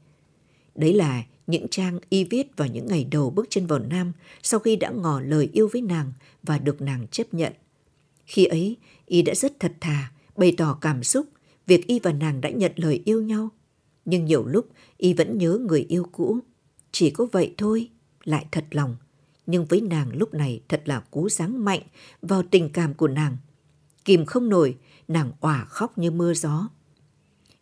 Đấy 0.75 0.95
là 0.95 1.23
những 1.47 1.69
trang 1.69 1.99
y 2.09 2.25
viết 2.25 2.57
vào 2.57 2.69
những 2.69 2.87
ngày 2.87 3.07
đầu 3.11 3.31
bước 3.31 3.47
chân 3.51 3.67
vào 3.67 3.79
Nam 3.79 4.13
sau 4.43 4.61
khi 4.61 4.77
đã 4.77 4.91
ngỏ 4.91 5.21
lời 5.21 5.51
yêu 5.53 5.69
với 5.73 5.83
nàng 5.83 6.13
và 6.43 6.59
được 6.59 6.81
nàng 6.83 7.07
chấp 7.11 7.35
nhận. 7.35 7.53
Khi 8.27 8.45
ấy, 8.45 8.77
y 9.07 9.23
đã 9.23 9.35
rất 9.35 9.61
thật 9.61 9.73
thà, 9.81 10.13
bày 10.37 10.55
tỏ 10.57 10.79
cảm 10.81 11.03
xúc 11.03 11.27
việc 11.67 11.87
y 11.87 11.99
và 11.99 12.13
nàng 12.13 12.41
đã 12.41 12.51
nhận 12.51 12.73
lời 12.77 13.03
yêu 13.05 13.23
nhau. 13.23 13.49
Nhưng 14.05 14.25
nhiều 14.25 14.47
lúc 14.47 14.69
y 14.97 15.13
vẫn 15.13 15.39
nhớ 15.39 15.59
người 15.69 15.87
yêu 15.89 16.07
cũ. 16.13 16.39
Chỉ 16.95 17.11
có 17.11 17.27
vậy 17.33 17.55
thôi, 17.59 17.91
lại 18.25 18.47
thật 18.51 18.65
lòng 18.71 18.97
nhưng 19.47 19.65
với 19.65 19.81
nàng 19.81 20.17
lúc 20.17 20.35
này 20.35 20.61
thật 20.69 20.83
là 20.85 21.01
cú 21.01 21.29
giáng 21.29 21.65
mạnh 21.65 21.83
vào 22.23 22.43
tình 22.51 22.69
cảm 22.69 22.95
của 22.95 23.09
nàng. 23.09 23.37
Kìm 24.05 24.27
không 24.27 24.49
nổi, 24.49 24.77
nàng 25.09 25.33
òa 25.41 25.65
khóc 25.65 25.99
như 25.99 26.11
mưa 26.11 26.35
gió. 26.35 26.69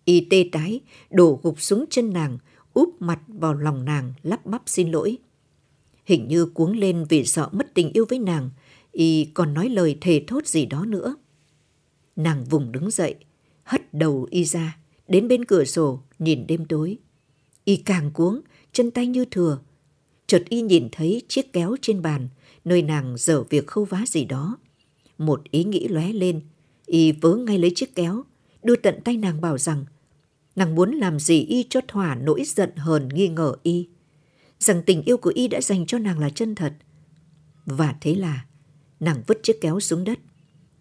Y 0.04 0.26
tê 0.30 0.48
tái, 0.52 0.80
đổ 1.10 1.40
gục 1.42 1.60
xuống 1.60 1.84
chân 1.90 2.12
nàng, 2.12 2.38
úp 2.72 3.02
mặt 3.02 3.20
vào 3.28 3.54
lòng 3.54 3.84
nàng 3.84 4.14
lắp 4.22 4.46
bắp 4.46 4.62
xin 4.66 4.90
lỗi. 4.90 5.18
Hình 6.04 6.28
như 6.28 6.46
cuống 6.46 6.76
lên 6.76 7.04
vì 7.08 7.24
sợ 7.24 7.48
mất 7.52 7.74
tình 7.74 7.92
yêu 7.92 8.04
với 8.08 8.18
nàng, 8.18 8.50
Y 8.92 9.24
còn 9.24 9.54
nói 9.54 9.68
lời 9.68 9.98
thề 10.00 10.24
thốt 10.26 10.46
gì 10.46 10.66
đó 10.66 10.84
nữa. 10.84 11.16
Nàng 12.16 12.44
vùng 12.44 12.72
đứng 12.72 12.90
dậy, 12.90 13.14
hất 13.62 13.94
đầu 13.94 14.26
Y 14.30 14.44
ra, 14.44 14.76
đến 15.08 15.28
bên 15.28 15.44
cửa 15.44 15.64
sổ, 15.64 16.02
nhìn 16.18 16.46
đêm 16.46 16.64
tối. 16.64 16.98
Y 17.64 17.76
càng 17.76 18.10
cuống, 18.10 18.40
chân 18.72 18.90
tay 18.90 19.06
như 19.06 19.24
thừa. 19.24 19.58
Chợt 20.26 20.42
Y 20.48 20.62
nhìn 20.62 20.88
thấy 20.92 21.22
chiếc 21.28 21.52
kéo 21.52 21.76
trên 21.82 22.02
bàn, 22.02 22.28
nơi 22.64 22.82
nàng 22.82 23.16
dở 23.18 23.42
việc 23.42 23.66
khâu 23.66 23.84
vá 23.84 24.04
gì 24.06 24.24
đó. 24.24 24.58
Một 25.18 25.42
ý 25.50 25.64
nghĩ 25.64 25.88
lóe 25.88 26.12
lên, 26.12 26.40
Y 26.86 27.12
vớ 27.12 27.36
ngay 27.36 27.58
lấy 27.58 27.72
chiếc 27.74 27.94
kéo, 27.94 28.24
đưa 28.62 28.76
tận 28.76 29.00
tay 29.04 29.16
nàng 29.16 29.40
bảo 29.40 29.58
rằng 29.58 29.84
nàng 30.56 30.74
muốn 30.74 30.92
làm 30.92 31.18
gì 31.18 31.44
Y 31.44 31.66
cho 31.70 31.80
thỏa 31.88 32.14
nỗi 32.14 32.42
giận 32.46 32.76
hờn 32.76 33.08
nghi 33.08 33.28
ngờ 33.28 33.54
Y. 33.62 33.88
Rằng 34.58 34.82
tình 34.86 35.02
yêu 35.02 35.16
của 35.16 35.32
Y 35.34 35.48
đã 35.48 35.60
dành 35.60 35.86
cho 35.86 35.98
nàng 35.98 36.18
là 36.18 36.30
chân 36.30 36.54
thật. 36.54 36.72
Và 37.66 37.94
thế 38.00 38.14
là 38.14 38.46
nàng 39.00 39.22
vứt 39.26 39.40
chiếc 39.42 39.60
kéo 39.60 39.80
xuống 39.80 40.04
đất, 40.04 40.18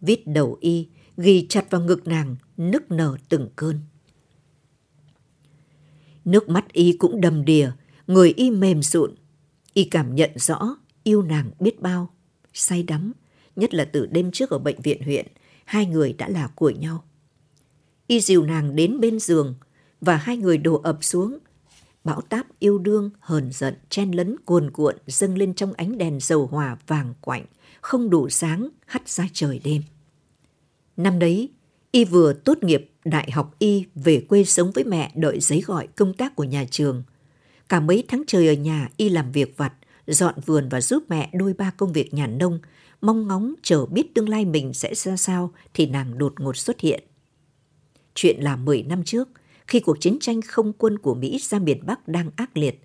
vít 0.02 0.28
đầu 0.28 0.58
Y, 0.62 0.88
ghi 1.18 1.46
chặt 1.50 1.66
vào 1.70 1.82
ngực 1.82 2.08
nàng, 2.08 2.36
nức 2.58 2.92
nở 2.92 3.18
từng 3.30 3.50
cơn. 3.56 3.80
Nước 6.26 6.50
mắt 6.50 6.74
Y 6.74 6.94
cũng 6.94 7.22
đầm 7.22 7.46
đìa, 7.46 7.72
người 8.14 8.34
Y 8.38 8.52
mềm 8.52 8.82
rụn, 8.82 9.16
Y 9.74 9.84
cảm 9.84 10.16
nhận 10.16 10.32
rõ 10.36 10.76
yêu 11.04 11.22
nàng 11.22 11.52
biết 11.60 11.82
bao, 11.82 12.10
say 12.54 12.84
đắm, 12.84 13.14
nhất 13.56 13.74
là 13.74 13.86
từ 13.86 14.06
đêm 14.06 14.32
trước 14.32 14.50
ở 14.50 14.60
bệnh 14.60 14.82
viện 14.82 15.04
huyện, 15.04 15.28
hai 15.66 15.86
người 15.86 16.14
đã 16.14 16.30
là 16.30 16.48
của 16.48 16.70
nhau. 16.70 17.04
Y 18.08 18.22
dìu 18.22 18.44
nàng 18.44 18.76
đến 18.76 19.00
bên 19.00 19.20
giường 19.20 19.56
và 20.02 20.16
hai 20.16 20.38
người 20.38 20.58
đổ 20.58 20.82
ập 20.84 20.98
xuống. 21.02 21.38
Bão 22.04 22.22
táp 22.22 22.60
yêu 22.60 22.78
đương, 22.78 23.10
hờn 23.20 23.52
giận, 23.52 23.74
chen 23.90 24.12
lấn 24.12 24.36
cuồn 24.46 24.72
cuộn 24.72 24.96
dâng 25.08 25.38
lên 25.38 25.54
trong 25.54 25.74
ánh 25.74 25.98
đèn 25.98 26.20
dầu 26.20 26.48
hỏa 26.48 26.78
vàng 26.88 27.14
quạnh, 27.22 27.46
không 27.82 28.10
đủ 28.10 28.30
sáng 28.30 28.70
hắt 28.86 29.10
ra 29.10 29.28
trời 29.34 29.62
đêm. 29.64 29.82
Năm 30.98 31.20
đấy, 31.20 31.50
Y 31.92 32.06
vừa 32.06 32.34
tốt 32.34 32.64
nghiệp 32.64 32.92
đại 33.06 33.32
học 33.32 33.56
Y 33.60 33.86
về 33.96 34.26
quê 34.30 34.44
sống 34.44 34.72
với 34.72 34.84
mẹ 34.84 35.12
đợi 35.16 35.40
giấy 35.40 35.62
gọi 35.62 35.88
công 35.88 36.14
tác 36.14 36.36
của 36.36 36.44
nhà 36.44 36.66
trường. 36.72 37.04
Cả 37.72 37.80
mấy 37.80 38.04
tháng 38.08 38.24
trời 38.28 38.48
ở 38.48 38.54
nhà 38.54 38.90
Y 38.98 39.10
làm 39.10 39.32
việc 39.32 39.58
vặt, 39.58 39.74
dọn 40.08 40.36
vườn 40.46 40.70
và 40.70 40.82
giúp 40.82 41.04
mẹ 41.10 41.30
đôi 41.34 41.54
ba 41.54 41.72
công 41.78 41.94
việc 41.94 42.14
nhà 42.14 42.28
nông, 42.28 42.60
mong 43.02 43.28
ngóng 43.28 43.54
chờ 43.64 43.86
biết 43.86 44.14
tương 44.14 44.30
lai 44.30 44.46
mình 44.46 44.74
sẽ 44.74 44.96
ra 44.96 45.18
sao 45.18 45.52
thì 45.74 45.86
nàng 45.86 46.18
đột 46.18 46.34
ngột 46.40 46.58
xuất 46.58 46.80
hiện. 46.80 47.04
Chuyện 48.16 48.40
là 48.40 48.56
10 48.56 48.84
năm 48.84 49.04
trước, 49.04 49.30
khi 49.68 49.80
cuộc 49.80 50.02
chiến 50.02 50.18
tranh 50.22 50.42
không 50.42 50.74
quân 50.74 51.00
của 51.00 51.16
Mỹ 51.16 51.40
ra 51.42 51.60
miền 51.60 51.86
Bắc 51.86 52.08
đang 52.08 52.30
ác 52.36 52.58
liệt, 52.58 52.82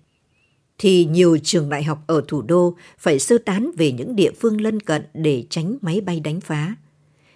thì 0.77 1.05
nhiều 1.05 1.37
trường 1.43 1.69
đại 1.69 1.83
học 1.83 2.03
ở 2.07 2.23
thủ 2.27 2.41
đô 2.41 2.75
phải 2.97 3.19
sơ 3.19 3.37
tán 3.37 3.71
về 3.77 3.91
những 3.91 4.15
địa 4.15 4.31
phương 4.31 4.61
lân 4.61 4.79
cận 4.79 5.05
để 5.13 5.43
tránh 5.49 5.77
máy 5.81 6.01
bay 6.01 6.19
đánh 6.19 6.41
phá. 6.41 6.75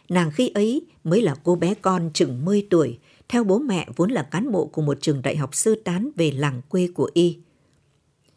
Nàng 0.09 0.31
khi 0.31 0.49
ấy 0.49 0.85
mới 1.03 1.21
là 1.21 1.35
cô 1.43 1.55
bé 1.55 1.73
con 1.73 2.09
chừng 2.13 2.45
10 2.45 2.67
tuổi, 2.69 2.97
theo 3.32 3.44
bố 3.44 3.60
mẹ 3.60 3.88
vốn 3.96 4.12
là 4.12 4.24
cán 4.24 4.52
bộ 4.52 4.65
của 4.65 4.82
một 4.82 4.98
trường 5.02 5.22
đại 5.22 5.38
học 5.38 5.56
sơ 5.56 5.76
tán 5.84 6.10
về 6.15 6.32
làng 6.32 6.62
quê 6.70 6.88
của 6.94 7.10
Y. 7.13 7.38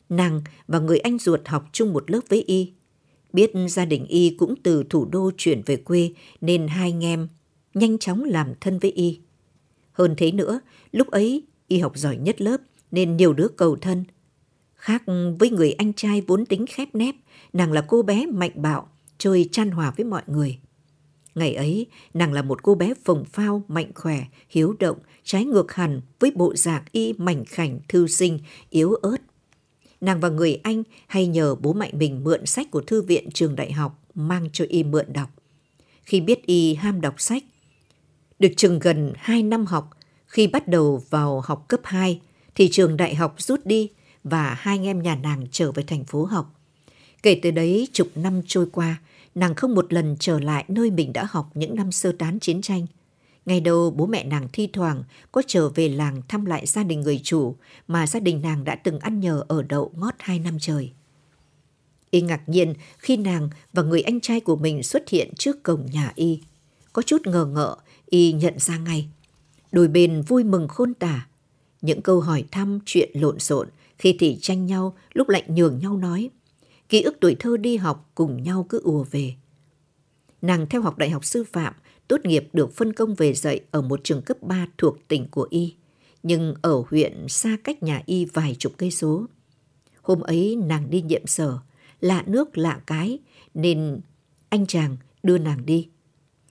Nàng 0.09 0.43
và 0.69 0.79
người 0.79 0.99
anh 0.99 1.19
ruột 1.19 1.41
học 1.45 1.69
chung 1.73 1.93
một 1.93 2.11
lớp 2.11 2.21
với 2.29 2.43
Y. 2.43 2.73
Biết 3.33 3.53
gia 3.69 3.85
đình 3.85 4.07
Y 4.07 4.37
cũng 4.39 4.55
từ 4.63 4.85
thủ 4.91 5.05
đô 5.05 5.31
chuyển 5.37 5.63
về 5.67 5.77
quê 5.77 6.13
nên 6.41 6.69
hai 6.69 6.91
anh 6.91 7.05
em 7.05 7.29
nhanh 7.75 7.99
chóng 7.99 8.25
làm 8.25 8.53
thân 8.61 8.79
với 8.79 8.91
Y. 8.91 9.21
Hơn 9.93 10.15
thế 10.17 10.33
nữa, 10.33 10.61
lúc 10.93 11.11
ấy 11.11 11.43
Y 11.69 11.79
học 11.79 11.93
giỏi 11.97 12.17
nhất 12.17 12.41
lớp 12.41 12.61
nên 12.91 13.17
nhiều 13.17 13.33
đứa 13.33 13.49
cầu 13.49 13.77
thân. 13.77 14.05
Khác 14.75 15.03
với 15.39 15.51
người 15.51 15.73
anh 15.73 15.93
trai 15.93 16.21
vốn 16.21 16.47
tính 16.47 16.67
khép 16.67 16.95
nép, 16.95 17.15
nàng 17.53 17.73
là 17.73 17.81
cô 17.89 18.03
bé 18.03 18.27
mạnh 18.27 18.53
bạo, 18.55 18.89
chơi 19.19 19.49
chan 19.53 19.71
hòa 19.71 19.93
với 19.97 20.07
mọi 20.07 20.23
người. 20.27 20.59
Ngày 21.35 21.55
ấy, 21.55 21.87
nàng 22.15 22.33
là 22.33 22.43
một 22.43 22.63
cô 22.63 22.75
bé 22.75 22.95
phồng 23.05 23.25
phao, 23.25 23.63
mạnh 23.69 23.91
khỏe, 23.95 24.25
hiếu 24.49 24.75
động, 24.79 24.99
trái 25.25 25.45
ngược 25.45 25.73
hẳn 25.73 26.01
với 26.21 26.33
bộ 26.35 26.55
dạng 26.57 26.83
y 26.93 27.13
mảnh 27.13 27.45
khảnh, 27.45 27.81
thư 27.89 28.07
sinh, 28.07 28.39
yếu 28.71 28.95
ớt. 28.95 29.17
Nàng 30.01 30.21
và 30.21 30.29
người 30.29 30.61
anh 30.63 30.83
hay 31.07 31.27
nhờ 31.27 31.55
bố 31.55 31.73
mẹ 31.73 31.91
mình 31.93 32.25
mượn 32.25 32.47
sách 32.47 32.71
của 32.71 32.81
thư 32.81 33.03
viện 33.03 33.31
trường 33.31 33.57
đại 33.57 33.73
học 33.73 34.03
mang 34.15 34.49
cho 34.53 34.65
y 34.69 34.83
mượn 34.83 35.13
đọc. 35.13 35.31
Khi 36.03 36.21
biết 36.21 36.47
y 36.47 36.75
ham 36.75 37.01
đọc 37.01 37.15
sách, 37.21 37.43
được 38.39 38.53
chừng 38.57 38.79
gần 38.79 39.13
2 39.17 39.43
năm 39.43 39.67
học, 39.67 39.91
khi 40.27 40.47
bắt 40.47 40.69
đầu 40.69 41.03
vào 41.11 41.41
học 41.41 41.65
cấp 41.69 41.81
2 41.85 42.21
thì 42.55 42.69
trường 42.73 42.97
đại 42.97 43.15
học 43.15 43.35
rút 43.39 43.67
đi 43.67 43.91
và 44.25 44.55
hai 44.55 44.79
anh 44.79 44.87
em 44.87 45.03
nhà 45.03 45.17
nàng 45.17 45.47
trở 45.51 45.73
về 45.73 45.83
thành 45.87 46.05
phố 46.05 46.25
học. 46.25 46.61
Kể 47.23 47.41
từ 47.43 47.51
đấy 47.51 47.89
chục 47.93 48.09
năm 48.15 48.43
trôi 48.47 48.67
qua, 48.73 49.01
nàng 49.35 49.55
không 49.55 49.75
một 49.75 49.93
lần 49.93 50.17
trở 50.21 50.41
lại 50.41 50.65
nơi 50.69 50.91
mình 50.91 51.13
đã 51.13 51.27
học 51.31 51.51
những 51.55 51.75
năm 51.75 51.93
sơ 51.93 52.13
tán 52.13 52.39
chiến 52.41 52.63
tranh. 52.63 52.87
Ngày 53.47 53.61
đầu 53.61 53.91
bố 53.91 54.07
mẹ 54.07 54.25
nàng 54.25 54.49
thi 54.53 54.69
thoảng 54.73 55.03
có 55.33 55.43
trở 55.47 55.69
về 55.69 55.89
làng 55.89 56.23
thăm 56.29 56.45
lại 56.45 56.67
gia 56.67 56.83
đình 56.83 57.01
người 57.01 57.21
chủ 57.23 57.57
mà 57.89 58.07
gia 58.07 58.21
đình 58.21 58.43
nàng 58.43 58.65
đã 58.65 58.75
từng 58.75 58.99
ăn 58.99 59.21
nhờ 59.21 59.45
ở 59.49 59.63
đậu 59.63 59.93
ngót 59.97 60.15
hai 60.19 60.39
năm 60.39 60.57
trời. 60.61 60.93
Y 62.11 62.21
ngạc 62.21 62.49
nhiên 62.49 62.75
khi 62.99 63.17
nàng 63.17 63.51
và 63.73 63.83
người 63.83 64.03
anh 64.03 64.21
trai 64.21 64.41
của 64.41 64.57
mình 64.57 64.83
xuất 64.83 65.09
hiện 65.09 65.33
trước 65.39 65.63
cổng 65.63 65.87
nhà 65.93 66.13
Y. 66.15 66.41
Có 66.93 67.03
chút 67.03 67.27
ngờ 67.27 67.47
ngợ, 67.47 67.77
Y 68.07 68.33
nhận 68.33 68.59
ra 68.59 68.79
ngay. 68.79 69.09
Đôi 69.73 69.89
bên 69.89 70.23
vui 70.23 70.45
mừng 70.45 70.69
khôn 70.69 70.95
tả. 70.95 71.27
Những 71.83 72.03
câu 72.03 72.21
hỏi 72.21 72.45
thăm 72.51 72.79
chuyện 72.87 73.11
lộn 73.15 73.39
xộn, 73.39 73.69
khi 73.99 74.17
thì 74.19 74.39
tranh 74.41 74.67
nhau, 74.67 74.97
lúc 75.13 75.29
lạnh 75.29 75.55
nhường 75.55 75.79
nhau 75.79 75.97
nói– 75.97 76.31
ký 76.89 77.03
ức 77.03 77.17
tuổi 77.21 77.37
thơ 77.39 77.57
đi 77.57 77.77
học 77.77 78.11
cùng 78.15 78.43
nhau 78.43 78.67
cứ 78.69 78.81
ùa 78.85 79.05
về. 79.11 79.35
Nàng 80.43 80.67
theo 80.67 80.83
học 80.83 80.99
đại 80.99 81.11
học 81.11 81.25
sư 81.25 81.45
phạm, 81.53 81.75
tốt 82.09 82.21
nghiệp 82.25 82.49
được 82.53 82.77
phân 82.77 82.93
công 82.93 83.15
về 83.15 83.35
dạy 83.35 83.61
ở 83.71 83.83
một 83.83 84.01
trường 84.05 84.23
cấp 84.23 84.43
3 84.43 84.67
thuộc 84.79 85.09
tỉnh 85.09 85.27
của 85.31 85.47
Y, 85.51 85.75
nhưng 86.23 86.55
ở 86.63 86.83
huyện 86.91 87.29
xa 87.29 87.57
cách 87.65 87.83
nhà 87.83 88.03
Y 88.07 88.25
vài 88.25 88.57
chục 88.59 88.73
cây 88.77 88.91
số. 88.91 89.27
Hôm 90.03 90.21
ấy 90.21 90.57
nàng 90.57 90.91
đi 90.91 91.03
nhiệm 91.03 91.27
sở, 91.27 91.59
lạ 92.01 92.25
nước 92.27 92.59
lạ 92.59 92.81
cái, 92.87 93.19
nên 93.55 94.01
anh 94.49 94.67
chàng 94.67 94.97
đưa 95.23 95.39
nàng 95.39 95.67
đi. 95.67 95.89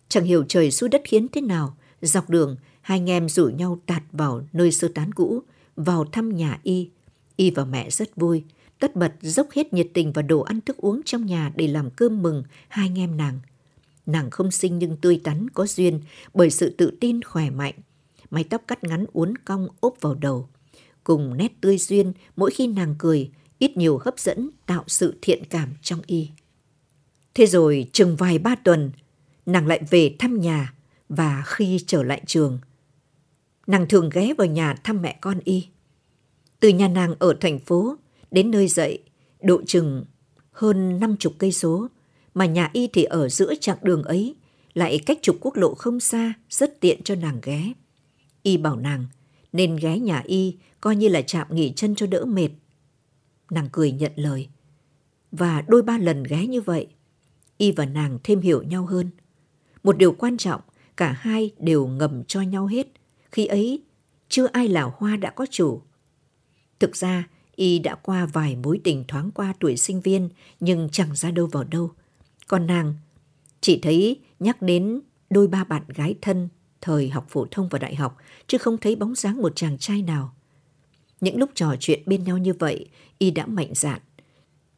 Chẳng 0.09 0.23
hiểu 0.23 0.43
trời 0.47 0.71
xui 0.71 0.89
đất 0.89 1.01
khiến 1.03 1.27
thế 1.27 1.41
nào, 1.41 1.77
dọc 2.01 2.29
đường 2.29 2.55
hai 2.81 2.99
anh 2.99 3.09
em 3.09 3.29
rủ 3.29 3.49
nhau 3.49 3.79
tạt 3.85 4.03
vào 4.11 4.47
nơi 4.53 4.71
sơ 4.71 4.87
tán 4.87 5.11
cũ, 5.11 5.41
vào 5.75 6.05
thăm 6.05 6.35
nhà 6.35 6.59
Y. 6.63 6.89
Y 7.35 7.51
và 7.51 7.65
mẹ 7.65 7.89
rất 7.89 8.15
vui, 8.15 8.43
tất 8.83 8.95
bật 8.95 9.13
dốc 9.21 9.47
hết 9.51 9.73
nhiệt 9.73 9.87
tình 9.93 10.11
và 10.11 10.21
đồ 10.21 10.41
ăn 10.41 10.61
thức 10.61 10.77
uống 10.77 11.01
trong 11.05 11.25
nhà 11.25 11.51
để 11.55 11.67
làm 11.67 11.89
cơm 11.89 12.21
mừng 12.21 12.43
hai 12.67 12.87
anh 12.87 12.99
em 12.99 13.17
nàng. 13.17 13.39
Nàng 14.05 14.29
không 14.29 14.51
xinh 14.51 14.79
nhưng 14.79 14.97
tươi 14.97 15.21
tắn 15.23 15.49
có 15.49 15.65
duyên 15.65 16.01
bởi 16.33 16.49
sự 16.49 16.69
tự 16.77 16.97
tin 16.99 17.21
khỏe 17.21 17.49
mạnh. 17.49 17.73
Mái 18.29 18.43
tóc 18.43 18.61
cắt 18.67 18.83
ngắn 18.83 19.05
uốn 19.13 19.37
cong 19.37 19.67
ốp 19.79 20.01
vào 20.01 20.15
đầu. 20.15 20.49
Cùng 21.03 21.37
nét 21.37 21.51
tươi 21.61 21.77
duyên 21.77 22.13
mỗi 22.35 22.51
khi 22.51 22.67
nàng 22.67 22.95
cười, 22.99 23.31
ít 23.59 23.77
nhiều 23.77 23.97
hấp 23.97 24.19
dẫn 24.19 24.49
tạo 24.65 24.83
sự 24.87 25.17
thiện 25.21 25.43
cảm 25.49 25.69
trong 25.81 26.01
y. 26.05 26.29
Thế 27.33 27.45
rồi 27.45 27.89
chừng 27.93 28.15
vài 28.15 28.39
ba 28.39 28.55
tuần, 28.55 28.91
nàng 29.45 29.67
lại 29.67 29.81
về 29.89 30.15
thăm 30.19 30.41
nhà 30.41 30.73
và 31.09 31.43
khi 31.45 31.79
trở 31.87 32.03
lại 32.03 32.21
trường, 32.25 32.59
nàng 33.67 33.87
thường 33.87 34.09
ghé 34.09 34.33
vào 34.37 34.47
nhà 34.47 34.75
thăm 34.83 35.01
mẹ 35.01 35.17
con 35.21 35.39
y. 35.43 35.67
Từ 36.59 36.69
nhà 36.69 36.87
nàng 36.87 37.15
ở 37.19 37.37
thành 37.41 37.59
phố, 37.59 37.97
Đến 38.33 38.51
nơi 38.51 38.67
dậy, 38.67 38.99
độ 39.41 39.61
chừng 39.67 40.05
hơn 40.51 40.99
năm 40.99 41.15
chục 41.17 41.33
cây 41.37 41.51
số, 41.51 41.87
mà 42.33 42.45
nhà 42.45 42.69
y 42.73 42.87
thì 42.87 43.03
ở 43.03 43.29
giữa 43.29 43.53
chặng 43.61 43.77
đường 43.81 44.03
ấy, 44.03 44.35
lại 44.73 44.99
cách 45.05 45.19
trục 45.21 45.37
quốc 45.41 45.55
lộ 45.55 45.73
không 45.73 45.99
xa, 45.99 46.33
rất 46.49 46.79
tiện 46.79 47.03
cho 47.03 47.15
nàng 47.15 47.39
ghé. 47.43 47.73
Y 48.43 48.57
bảo 48.57 48.75
nàng, 48.75 49.05
nên 49.51 49.75
ghé 49.75 49.99
nhà 49.99 50.21
y 50.25 50.57
coi 50.81 50.95
như 50.95 51.07
là 51.07 51.21
chạm 51.21 51.47
nghỉ 51.49 51.73
chân 51.75 51.95
cho 51.95 52.07
đỡ 52.07 52.25
mệt. 52.25 52.49
Nàng 53.51 53.69
cười 53.71 53.91
nhận 53.91 54.11
lời. 54.15 54.47
Và 55.31 55.63
đôi 55.67 55.81
ba 55.81 55.97
lần 55.97 56.23
ghé 56.23 56.47
như 56.47 56.61
vậy, 56.61 56.87
y 57.57 57.71
và 57.71 57.85
nàng 57.85 58.19
thêm 58.23 58.39
hiểu 58.39 58.63
nhau 58.63 58.85
hơn. 58.85 59.09
Một 59.83 59.97
điều 59.97 60.11
quan 60.11 60.37
trọng, 60.37 60.61
cả 60.97 61.11
hai 61.11 61.51
đều 61.59 61.87
ngầm 61.87 62.23
cho 62.23 62.41
nhau 62.41 62.65
hết. 62.65 62.87
Khi 63.31 63.45
ấy, 63.45 63.83
chưa 64.29 64.45
ai 64.45 64.67
là 64.67 64.91
hoa 64.97 65.15
đã 65.15 65.29
có 65.29 65.45
chủ. 65.51 65.81
Thực 66.79 66.95
ra, 66.95 67.27
Y 67.55 67.79
đã 67.79 67.95
qua 67.95 68.25
vài 68.25 68.55
mối 68.55 68.79
tình 68.83 69.03
thoáng 69.07 69.31
qua 69.31 69.53
tuổi 69.59 69.77
sinh 69.77 70.01
viên 70.01 70.29
nhưng 70.59 70.89
chẳng 70.91 71.15
ra 71.15 71.31
đâu 71.31 71.47
vào 71.47 71.63
đâu. 71.63 71.91
Còn 72.47 72.67
nàng 72.67 72.93
chỉ 73.61 73.79
thấy 73.79 74.19
nhắc 74.39 74.61
đến 74.61 75.01
đôi 75.29 75.47
ba 75.47 75.63
bạn 75.63 75.83
gái 75.87 76.15
thân 76.21 76.49
thời 76.81 77.09
học 77.09 77.25
phổ 77.29 77.45
thông 77.51 77.69
và 77.69 77.79
đại 77.79 77.95
học 77.95 78.17
chứ 78.47 78.57
không 78.57 78.77
thấy 78.77 78.95
bóng 78.95 79.15
dáng 79.15 79.41
một 79.41 79.55
chàng 79.55 79.77
trai 79.77 80.01
nào. 80.01 80.33
Những 81.21 81.37
lúc 81.37 81.49
trò 81.55 81.75
chuyện 81.79 82.03
bên 82.05 82.23
nhau 82.23 82.37
như 82.37 82.53
vậy, 82.53 82.89
Y 83.17 83.31
đã 83.31 83.45
mạnh 83.45 83.71
dạn. 83.73 84.01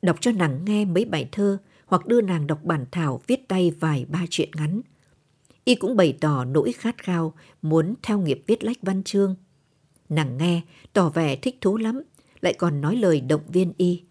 Đọc 0.01 0.17
cho 0.21 0.31
nàng 0.31 0.65
nghe 0.65 0.85
mấy 0.85 1.05
bài 1.05 1.29
thơ 1.31 1.57
hoặc 1.85 2.05
đưa 2.05 2.21
nàng 2.21 2.47
đọc 2.47 2.59
bản 2.63 2.85
thảo 2.91 3.21
viết 3.27 3.47
tay 3.47 3.71
vài 3.79 4.05
ba 4.09 4.25
chuyện 4.29 4.49
ngắn. 4.55 4.81
Y 5.63 5.75
cũng 5.75 5.95
bày 5.95 6.17
tỏ 6.21 6.45
nỗi 6.45 6.71
khát 6.71 7.03
khao 7.03 7.33
muốn 7.61 7.93
theo 8.03 8.19
nghiệp 8.19 8.43
viết 8.47 8.63
lách 8.63 8.77
văn 8.81 9.03
chương. 9.03 9.35
Nàng 10.09 10.37
nghe, 10.37 10.61
tỏ 10.93 11.09
vẻ 11.09 11.35
thích 11.35 11.57
thú 11.61 11.77
lắm 11.77 12.01
lại 12.45 12.53
còn 12.53 12.81
nói 12.81 12.95
lời 12.95 13.21
động 13.21 13.41
viên 13.47 13.73
y. 13.77 14.03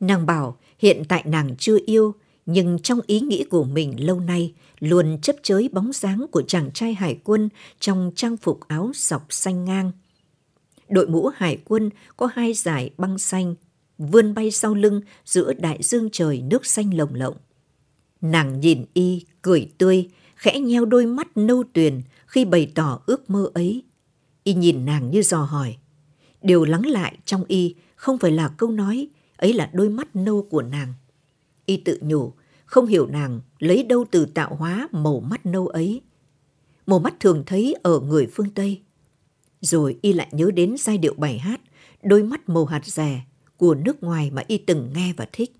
Nàng 0.00 0.26
bảo 0.26 0.58
hiện 0.78 1.02
tại 1.08 1.22
nàng 1.26 1.56
chưa 1.58 1.78
yêu, 1.86 2.14
Nhưng 2.50 2.78
trong 2.78 3.00
ý 3.06 3.20
nghĩ 3.20 3.44
của 3.50 3.64
mình 3.64 4.06
lâu 4.06 4.20
nay 4.20 4.54
luôn 4.78 5.18
chấp 5.22 5.36
chới 5.42 5.68
bóng 5.72 5.92
dáng 5.92 6.26
của 6.32 6.42
chàng 6.42 6.70
trai 6.74 6.94
hải 6.94 7.18
quân 7.24 7.48
trong 7.80 8.10
trang 8.16 8.36
phục 8.36 8.60
áo 8.68 8.90
sọc 8.94 9.26
xanh 9.30 9.64
ngang. 9.64 9.92
Đội 10.88 11.06
mũ 11.06 11.30
hải 11.36 11.58
quân 11.64 11.90
có 12.16 12.28
hai 12.34 12.52
dải 12.52 12.90
băng 12.98 13.18
xanh 13.18 13.54
vươn 13.98 14.34
bay 14.34 14.50
sau 14.50 14.74
lưng 14.74 15.00
giữa 15.24 15.52
đại 15.52 15.78
dương 15.82 16.08
trời 16.12 16.42
nước 16.42 16.66
xanh 16.66 16.94
lồng 16.94 17.14
lộng. 17.14 17.36
Nàng 18.20 18.60
nhìn 18.60 18.84
y, 18.94 19.24
cười 19.42 19.70
tươi, 19.78 20.08
khẽ 20.36 20.60
nheo 20.60 20.84
đôi 20.84 21.06
mắt 21.06 21.36
nâu 21.36 21.64
tuyền 21.72 22.02
khi 22.26 22.44
bày 22.44 22.72
tỏ 22.74 23.00
ước 23.06 23.30
mơ 23.30 23.50
ấy. 23.54 23.82
Y 24.44 24.54
nhìn 24.54 24.84
nàng 24.84 25.10
như 25.10 25.22
dò 25.22 25.42
hỏi. 25.42 25.76
Điều 26.42 26.64
lắng 26.64 26.86
lại 26.86 27.18
trong 27.24 27.44
y 27.48 27.74
không 27.96 28.18
phải 28.18 28.30
là 28.30 28.48
câu 28.48 28.70
nói, 28.70 29.08
ấy 29.36 29.52
là 29.52 29.70
đôi 29.72 29.88
mắt 29.88 30.16
nâu 30.16 30.46
của 30.50 30.62
nàng. 30.62 30.94
Y 31.66 31.76
tự 31.76 31.98
nhủ, 32.02 32.32
không 32.64 32.86
hiểu 32.86 33.06
nàng 33.06 33.40
lấy 33.58 33.82
đâu 33.82 34.04
từ 34.10 34.26
tạo 34.26 34.54
hóa 34.54 34.88
màu 34.92 35.20
mắt 35.20 35.46
nâu 35.46 35.66
ấy. 35.66 36.02
Màu 36.86 36.98
mắt 36.98 37.14
thường 37.20 37.42
thấy 37.46 37.74
ở 37.82 38.00
người 38.00 38.28
phương 38.32 38.50
Tây. 38.50 38.80
Rồi 39.60 39.98
y 40.02 40.12
lại 40.12 40.28
nhớ 40.32 40.50
đến 40.50 40.74
giai 40.78 40.98
điệu 40.98 41.14
bài 41.16 41.38
hát, 41.38 41.60
đôi 42.02 42.22
mắt 42.22 42.48
màu 42.48 42.64
hạt 42.64 42.86
rẻ 42.86 43.22
của 43.56 43.74
nước 43.74 44.02
ngoài 44.02 44.30
mà 44.30 44.42
y 44.46 44.58
từng 44.58 44.90
nghe 44.94 45.12
và 45.16 45.28
thích. 45.32 45.52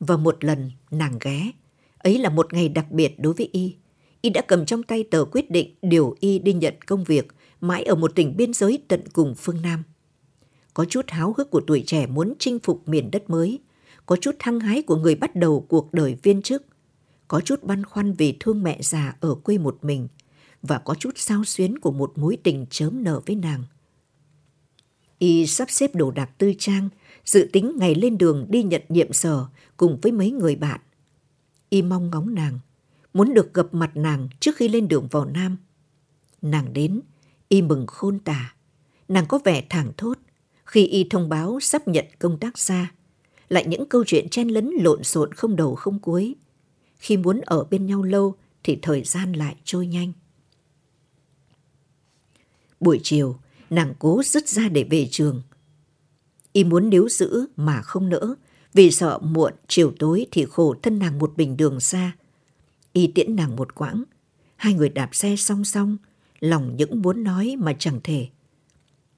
Và 0.00 0.16
một 0.16 0.44
lần 0.44 0.70
nàng 0.90 1.18
ghé, 1.20 1.50
ấy 1.98 2.18
là 2.18 2.30
một 2.30 2.52
ngày 2.52 2.68
đặc 2.68 2.90
biệt 2.90 3.14
đối 3.18 3.32
với 3.32 3.48
y. 3.52 3.76
Y 4.20 4.30
đã 4.30 4.40
cầm 4.40 4.66
trong 4.66 4.82
tay 4.82 5.04
tờ 5.10 5.24
quyết 5.24 5.50
định 5.50 5.74
điều 5.82 6.16
y 6.20 6.38
đi 6.38 6.52
nhận 6.52 6.74
công 6.86 7.04
việc 7.04 7.28
mãi 7.66 7.82
ở 7.82 7.94
một 7.94 8.14
tỉnh 8.14 8.36
biên 8.36 8.52
giới 8.52 8.82
tận 8.88 9.00
cùng 9.12 9.34
phương 9.34 9.62
Nam. 9.62 9.82
Có 10.74 10.84
chút 10.84 11.04
háo 11.08 11.34
hức 11.36 11.50
của 11.50 11.60
tuổi 11.66 11.84
trẻ 11.86 12.06
muốn 12.06 12.34
chinh 12.38 12.58
phục 12.58 12.88
miền 12.88 13.10
đất 13.10 13.30
mới, 13.30 13.60
có 14.06 14.16
chút 14.16 14.36
thăng 14.38 14.60
hái 14.60 14.82
của 14.82 14.96
người 14.96 15.14
bắt 15.14 15.36
đầu 15.36 15.66
cuộc 15.68 15.92
đời 15.92 16.16
viên 16.22 16.42
chức, 16.42 16.66
có 17.28 17.40
chút 17.40 17.62
băn 17.62 17.84
khoăn 17.84 18.12
vì 18.12 18.36
thương 18.40 18.62
mẹ 18.62 18.78
già 18.82 19.16
ở 19.20 19.34
quê 19.34 19.58
một 19.58 19.78
mình 19.82 20.08
và 20.62 20.78
có 20.78 20.94
chút 20.94 21.10
sao 21.16 21.44
xuyến 21.44 21.78
của 21.78 21.90
một 21.90 22.12
mối 22.16 22.38
tình 22.42 22.66
chớm 22.70 23.04
nở 23.04 23.20
với 23.26 23.36
nàng. 23.36 23.64
Y 25.18 25.46
sắp 25.46 25.70
xếp 25.70 25.94
đồ 25.94 26.10
đạc 26.10 26.30
tư 26.38 26.52
trang, 26.58 26.88
dự 27.24 27.48
tính 27.52 27.72
ngày 27.76 27.94
lên 27.94 28.18
đường 28.18 28.46
đi 28.48 28.62
nhận 28.62 28.82
nhiệm 28.88 29.12
sở 29.12 29.46
cùng 29.76 29.98
với 30.02 30.12
mấy 30.12 30.30
người 30.30 30.56
bạn. 30.56 30.80
Y 31.68 31.82
mong 31.82 32.10
ngóng 32.10 32.34
nàng, 32.34 32.58
muốn 33.14 33.34
được 33.34 33.54
gặp 33.54 33.66
mặt 33.74 33.90
nàng 33.94 34.28
trước 34.40 34.56
khi 34.56 34.68
lên 34.68 34.88
đường 34.88 35.08
vào 35.10 35.24
Nam. 35.24 35.56
Nàng 36.42 36.72
đến, 36.72 37.00
y 37.48 37.62
mừng 37.62 37.86
khôn 37.86 38.18
tả. 38.18 38.54
Nàng 39.08 39.26
có 39.26 39.38
vẻ 39.44 39.64
thẳng 39.70 39.92
thốt 39.96 40.18
khi 40.64 40.86
y 40.86 41.06
thông 41.10 41.28
báo 41.28 41.60
sắp 41.60 41.88
nhận 41.88 42.04
công 42.18 42.38
tác 42.38 42.58
xa. 42.58 42.92
Lại 43.48 43.64
những 43.66 43.88
câu 43.88 44.04
chuyện 44.06 44.28
chen 44.28 44.48
lấn 44.48 44.70
lộn 44.80 45.04
xộn 45.04 45.32
không 45.32 45.56
đầu 45.56 45.74
không 45.74 45.98
cuối. 45.98 46.34
Khi 46.96 47.16
muốn 47.16 47.40
ở 47.40 47.64
bên 47.64 47.86
nhau 47.86 48.02
lâu 48.02 48.34
thì 48.64 48.78
thời 48.82 49.02
gian 49.02 49.32
lại 49.32 49.56
trôi 49.64 49.86
nhanh. 49.86 50.12
Buổi 52.80 53.00
chiều, 53.02 53.36
nàng 53.70 53.94
cố 53.98 54.22
dứt 54.24 54.48
ra 54.48 54.68
để 54.68 54.84
về 54.90 55.08
trường. 55.10 55.42
Y 56.52 56.64
muốn 56.64 56.90
níu 56.90 57.08
giữ 57.08 57.46
mà 57.56 57.82
không 57.82 58.08
nỡ, 58.08 58.34
vì 58.74 58.90
sợ 58.90 59.18
muộn 59.18 59.52
chiều 59.68 59.92
tối 59.98 60.26
thì 60.30 60.44
khổ 60.44 60.74
thân 60.82 60.98
nàng 60.98 61.18
một 61.18 61.32
bình 61.36 61.56
đường 61.56 61.80
xa. 61.80 62.12
Y 62.92 63.06
tiễn 63.06 63.36
nàng 63.36 63.56
một 63.56 63.74
quãng, 63.74 64.02
hai 64.56 64.74
người 64.74 64.88
đạp 64.88 65.08
xe 65.12 65.36
song 65.36 65.64
song, 65.64 65.96
lòng 66.40 66.76
những 66.76 67.02
muốn 67.02 67.24
nói 67.24 67.56
mà 67.58 67.72
chẳng 67.78 68.00
thể. 68.04 68.28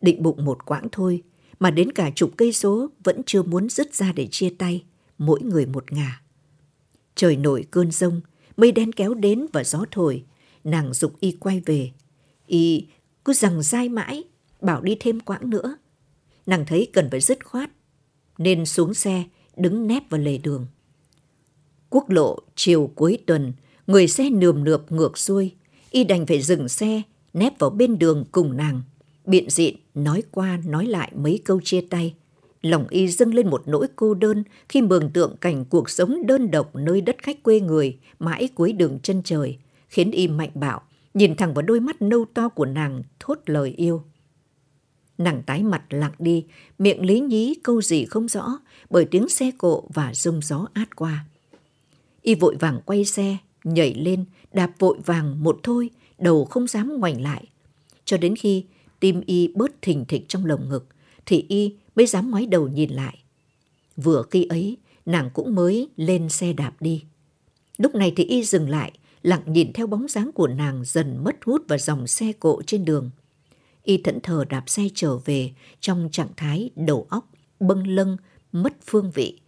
Định 0.00 0.22
bụng 0.22 0.44
một 0.44 0.66
quãng 0.66 0.88
thôi, 0.92 1.22
mà 1.60 1.70
đến 1.70 1.92
cả 1.92 2.10
chục 2.14 2.30
cây 2.36 2.52
số 2.52 2.90
vẫn 3.04 3.22
chưa 3.26 3.42
muốn 3.42 3.68
dứt 3.68 3.94
ra 3.94 4.12
để 4.12 4.28
chia 4.30 4.50
tay, 4.58 4.84
mỗi 5.18 5.42
người 5.42 5.66
một 5.66 5.92
ngả. 5.92 6.22
Trời 7.14 7.36
nổi 7.36 7.64
cơn 7.70 7.90
rông, 7.90 8.20
mây 8.56 8.72
đen 8.72 8.92
kéo 8.92 9.14
đến 9.14 9.46
và 9.52 9.64
gió 9.64 9.84
thổi, 9.90 10.24
nàng 10.64 10.94
dục 10.94 11.20
y 11.20 11.32
quay 11.32 11.62
về. 11.66 11.90
Y 12.46 12.86
cứ 13.24 13.32
rằng 13.32 13.62
dai 13.62 13.88
mãi, 13.88 14.24
bảo 14.60 14.82
đi 14.82 14.96
thêm 15.00 15.20
quãng 15.20 15.50
nữa. 15.50 15.76
Nàng 16.46 16.66
thấy 16.66 16.90
cần 16.92 17.08
phải 17.10 17.20
dứt 17.20 17.46
khoát, 17.46 17.70
nên 18.38 18.66
xuống 18.66 18.94
xe, 18.94 19.24
đứng 19.56 19.86
nép 19.86 20.10
vào 20.10 20.20
lề 20.20 20.38
đường. 20.38 20.66
Quốc 21.90 22.10
lộ 22.10 22.38
chiều 22.54 22.90
cuối 22.94 23.18
tuần, 23.26 23.52
người 23.86 24.08
xe 24.08 24.30
nườm 24.30 24.64
nượp 24.64 24.92
ngược 24.92 25.18
xuôi, 25.18 25.54
y 25.90 26.04
đành 26.04 26.26
phải 26.26 26.42
dừng 26.42 26.68
xe, 26.68 27.02
nép 27.32 27.58
vào 27.58 27.70
bên 27.70 27.98
đường 27.98 28.24
cùng 28.32 28.56
nàng. 28.56 28.82
Biện 29.26 29.50
dịn, 29.50 29.74
nói 29.94 30.22
qua 30.30 30.58
nói 30.66 30.86
lại 30.86 31.12
mấy 31.16 31.40
câu 31.44 31.60
chia 31.64 31.80
tay. 31.80 32.14
Lòng 32.62 32.86
y 32.88 33.08
dâng 33.08 33.34
lên 33.34 33.50
một 33.50 33.62
nỗi 33.66 33.86
cô 33.96 34.14
đơn 34.14 34.44
khi 34.68 34.82
mường 34.82 35.10
tượng 35.10 35.36
cảnh 35.40 35.64
cuộc 35.64 35.90
sống 35.90 36.26
đơn 36.26 36.50
độc 36.50 36.76
nơi 36.76 37.00
đất 37.00 37.16
khách 37.22 37.42
quê 37.42 37.60
người, 37.60 37.98
mãi 38.18 38.48
cuối 38.54 38.72
đường 38.72 38.98
chân 39.02 39.22
trời, 39.24 39.58
khiến 39.88 40.10
y 40.10 40.28
mạnh 40.28 40.50
bạo, 40.54 40.80
nhìn 41.14 41.36
thẳng 41.36 41.54
vào 41.54 41.62
đôi 41.62 41.80
mắt 41.80 42.02
nâu 42.02 42.24
to 42.34 42.48
của 42.48 42.66
nàng 42.66 43.02
thốt 43.20 43.38
lời 43.46 43.74
yêu. 43.76 44.02
Nàng 45.18 45.42
tái 45.42 45.62
mặt 45.62 45.82
lặng 45.90 46.12
đi, 46.18 46.46
miệng 46.78 47.04
lý 47.06 47.20
nhí 47.20 47.54
câu 47.62 47.82
gì 47.82 48.04
không 48.04 48.28
rõ 48.28 48.58
bởi 48.90 49.04
tiếng 49.04 49.28
xe 49.28 49.50
cộ 49.58 49.84
và 49.94 50.14
rông 50.14 50.40
gió 50.42 50.66
át 50.72 50.96
qua. 50.96 51.24
Y 52.22 52.34
vội 52.34 52.56
vàng 52.60 52.80
quay 52.84 53.04
xe, 53.04 53.36
nhảy 53.64 53.94
lên, 53.94 54.24
đạp 54.58 54.70
vội 54.78 54.98
vàng 55.06 55.44
một 55.44 55.60
thôi, 55.62 55.90
đầu 56.18 56.44
không 56.44 56.66
dám 56.66 57.00
ngoảnh 57.00 57.22
lại. 57.22 57.44
Cho 58.04 58.16
đến 58.16 58.36
khi 58.36 58.64
tim 59.00 59.20
y 59.26 59.48
bớt 59.48 59.82
thình 59.82 60.04
thịch 60.04 60.28
trong 60.28 60.46
lồng 60.46 60.68
ngực, 60.68 60.86
thì 61.26 61.44
y 61.48 61.74
mới 61.96 62.06
dám 62.06 62.30
ngoái 62.30 62.46
đầu 62.46 62.68
nhìn 62.68 62.90
lại. 62.90 63.18
Vừa 63.96 64.22
khi 64.30 64.44
ấy, 64.44 64.76
nàng 65.06 65.30
cũng 65.34 65.54
mới 65.54 65.88
lên 65.96 66.28
xe 66.28 66.52
đạp 66.52 66.72
đi. 66.80 67.04
Lúc 67.76 67.94
này 67.94 68.12
thì 68.16 68.24
y 68.24 68.44
dừng 68.44 68.68
lại, 68.68 68.92
lặng 69.22 69.42
nhìn 69.46 69.72
theo 69.72 69.86
bóng 69.86 70.08
dáng 70.08 70.30
của 70.34 70.48
nàng 70.48 70.82
dần 70.84 71.24
mất 71.24 71.36
hút 71.44 71.62
vào 71.68 71.78
dòng 71.78 72.06
xe 72.06 72.32
cộ 72.32 72.62
trên 72.66 72.84
đường. 72.84 73.10
Y 73.82 73.96
thẫn 73.96 74.20
thờ 74.20 74.44
đạp 74.48 74.64
xe 74.66 74.82
trở 74.94 75.18
về 75.18 75.50
trong 75.80 76.08
trạng 76.12 76.30
thái 76.36 76.70
đầu 76.76 77.06
óc, 77.10 77.30
bâng 77.60 77.86
lâng, 77.86 78.16
mất 78.52 78.72
phương 78.86 79.10
vị. 79.14 79.40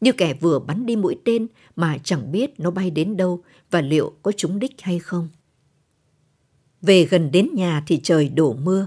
Như 0.00 0.12
kẻ 0.12 0.34
vừa 0.34 0.58
bắn 0.58 0.86
đi 0.86 0.96
mũi 0.96 1.16
tên 1.24 1.46
mà 1.76 1.98
chẳng 2.04 2.32
biết 2.32 2.60
nó 2.60 2.70
bay 2.70 2.90
đến 2.90 3.16
đâu 3.16 3.42
và 3.70 3.80
liệu 3.80 4.12
có 4.22 4.32
trúng 4.32 4.58
đích 4.58 4.80
hay 4.80 4.98
không. 4.98 5.28
Về 6.82 7.04
gần 7.04 7.30
đến 7.30 7.48
nhà 7.54 7.82
thì 7.86 8.00
trời 8.02 8.28
đổ 8.28 8.52
mưa. 8.54 8.86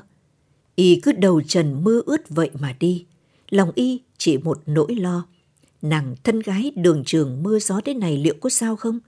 Y 0.75 0.99
cứ 1.03 1.11
đầu 1.11 1.41
trần 1.41 1.83
mưa 1.83 2.01
ướt 2.05 2.29
vậy 2.29 2.49
mà 2.59 2.75
đi. 2.79 3.05
Lòng 3.49 3.71
Y 3.75 4.01
chỉ 4.17 4.37
một 4.37 4.61
nỗi 4.65 4.95
lo. 4.95 5.25
Nàng 5.81 6.15
thân 6.23 6.39
gái 6.39 6.71
đường 6.75 7.03
trường 7.05 7.43
mưa 7.43 7.59
gió 7.59 7.81
thế 7.85 7.93
này 7.93 8.17
liệu 8.17 8.35
có 8.41 8.49
sao 8.49 8.75
không? 8.75 8.99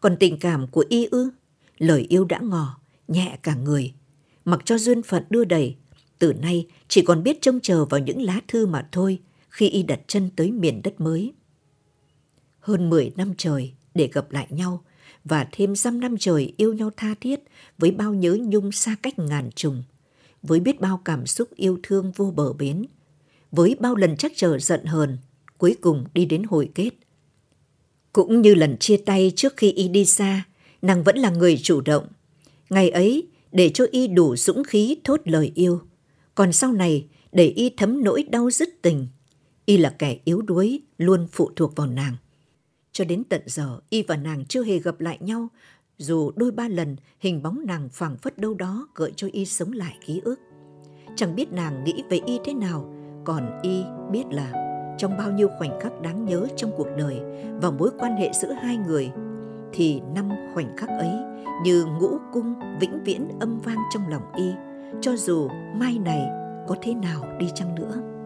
Còn 0.00 0.16
tình 0.20 0.38
cảm 0.38 0.66
của 0.66 0.84
Y 0.88 1.04
ư? 1.04 1.30
Lời 1.78 2.06
yêu 2.08 2.24
đã 2.24 2.38
ngỏ, 2.38 2.78
nhẹ 3.08 3.38
cả 3.42 3.54
người. 3.54 3.92
Mặc 4.44 4.60
cho 4.64 4.78
duyên 4.78 5.02
phận 5.02 5.22
đưa 5.30 5.44
đẩy, 5.44 5.76
từ 6.18 6.32
nay 6.32 6.66
chỉ 6.88 7.02
còn 7.02 7.22
biết 7.22 7.42
trông 7.42 7.60
chờ 7.60 7.84
vào 7.84 8.00
những 8.00 8.22
lá 8.22 8.40
thư 8.48 8.66
mà 8.66 8.88
thôi 8.92 9.18
khi 9.48 9.68
Y 9.68 9.82
đặt 9.82 10.00
chân 10.06 10.30
tới 10.36 10.50
miền 10.50 10.80
đất 10.82 11.00
mới. 11.00 11.32
Hơn 12.68 12.90
10 12.90 13.12
năm 13.16 13.32
trời 13.38 13.72
để 13.94 14.10
gặp 14.12 14.32
lại 14.32 14.46
nhau, 14.50 14.84
và 15.24 15.48
thêm 15.52 15.76
dăm 15.76 16.00
năm 16.00 16.16
trời 16.18 16.54
yêu 16.56 16.72
nhau 16.74 16.90
tha 16.96 17.14
thiết 17.20 17.40
với 17.78 17.90
bao 17.90 18.14
nhớ 18.14 18.38
nhung 18.40 18.72
xa 18.72 18.96
cách 19.02 19.18
ngàn 19.18 19.50
trùng, 19.54 19.82
với 20.42 20.60
biết 20.60 20.80
bao 20.80 21.00
cảm 21.04 21.26
xúc 21.26 21.48
yêu 21.56 21.78
thương 21.82 22.12
vô 22.16 22.32
bờ 22.36 22.52
bến, 22.52 22.86
với 23.52 23.76
bao 23.80 23.94
lần 23.94 24.16
chắc 24.16 24.32
chờ 24.36 24.58
giận 24.58 24.84
hờn, 24.84 25.18
cuối 25.58 25.76
cùng 25.80 26.04
đi 26.14 26.24
đến 26.24 26.42
hồi 26.42 26.70
kết. 26.74 26.90
Cũng 28.12 28.42
như 28.42 28.54
lần 28.54 28.76
chia 28.78 28.96
tay 28.96 29.32
trước 29.36 29.56
khi 29.56 29.72
y 29.72 29.88
đi 29.88 30.04
xa, 30.04 30.44
nàng 30.82 31.04
vẫn 31.04 31.18
là 31.18 31.30
người 31.30 31.58
chủ 31.62 31.80
động. 31.80 32.06
Ngày 32.70 32.90
ấy, 32.90 33.28
để 33.52 33.70
cho 33.74 33.86
y 33.90 34.06
đủ 34.06 34.36
dũng 34.36 34.64
khí 34.64 34.96
thốt 35.04 35.20
lời 35.24 35.52
yêu. 35.54 35.80
Còn 36.34 36.52
sau 36.52 36.72
này, 36.72 37.06
để 37.32 37.48
y 37.48 37.70
thấm 37.76 38.04
nỗi 38.04 38.22
đau 38.22 38.50
dứt 38.50 38.68
tình. 38.82 39.08
Y 39.64 39.76
là 39.76 39.94
kẻ 39.98 40.18
yếu 40.24 40.42
đuối, 40.42 40.80
luôn 40.98 41.26
phụ 41.32 41.50
thuộc 41.56 41.76
vào 41.76 41.86
nàng. 41.86 42.16
Cho 42.98 43.04
đến 43.04 43.22
tận 43.28 43.40
giờ, 43.46 43.80
y 43.90 44.02
và 44.02 44.16
nàng 44.16 44.44
chưa 44.44 44.64
hề 44.64 44.78
gặp 44.78 45.00
lại 45.00 45.18
nhau, 45.20 45.48
dù 45.98 46.30
đôi 46.36 46.50
ba 46.50 46.68
lần 46.68 46.96
hình 47.20 47.42
bóng 47.42 47.66
nàng 47.66 47.88
phảng 47.92 48.16
phất 48.16 48.38
đâu 48.38 48.54
đó 48.54 48.88
gợi 48.94 49.12
cho 49.16 49.28
y 49.32 49.44
sống 49.44 49.72
lại 49.72 49.98
ký 50.06 50.20
ức. 50.24 50.40
Chẳng 51.16 51.34
biết 51.34 51.52
nàng 51.52 51.84
nghĩ 51.84 52.02
về 52.10 52.20
y 52.26 52.38
thế 52.44 52.54
nào, 52.54 52.94
còn 53.24 53.60
y 53.62 53.82
biết 54.12 54.24
là 54.30 54.52
trong 54.98 55.16
bao 55.18 55.32
nhiêu 55.32 55.48
khoảnh 55.58 55.80
khắc 55.80 56.00
đáng 56.02 56.24
nhớ 56.24 56.46
trong 56.56 56.70
cuộc 56.76 56.88
đời 56.96 57.20
và 57.62 57.70
mối 57.70 57.90
quan 57.98 58.16
hệ 58.16 58.30
giữa 58.42 58.52
hai 58.52 58.76
người, 58.76 59.10
thì 59.72 60.00
năm 60.14 60.28
khoảnh 60.54 60.76
khắc 60.76 60.88
ấy 60.88 61.12
như 61.64 61.84
ngũ 61.84 62.10
cung 62.32 62.54
vĩnh 62.80 63.04
viễn 63.04 63.28
âm 63.40 63.58
vang 63.58 63.78
trong 63.90 64.08
lòng 64.08 64.32
y, 64.36 64.50
cho 65.00 65.16
dù 65.16 65.48
mai 65.74 65.98
này 65.98 66.22
có 66.68 66.76
thế 66.82 66.94
nào 66.94 67.24
đi 67.38 67.46
chăng 67.54 67.74
nữa. 67.74 68.17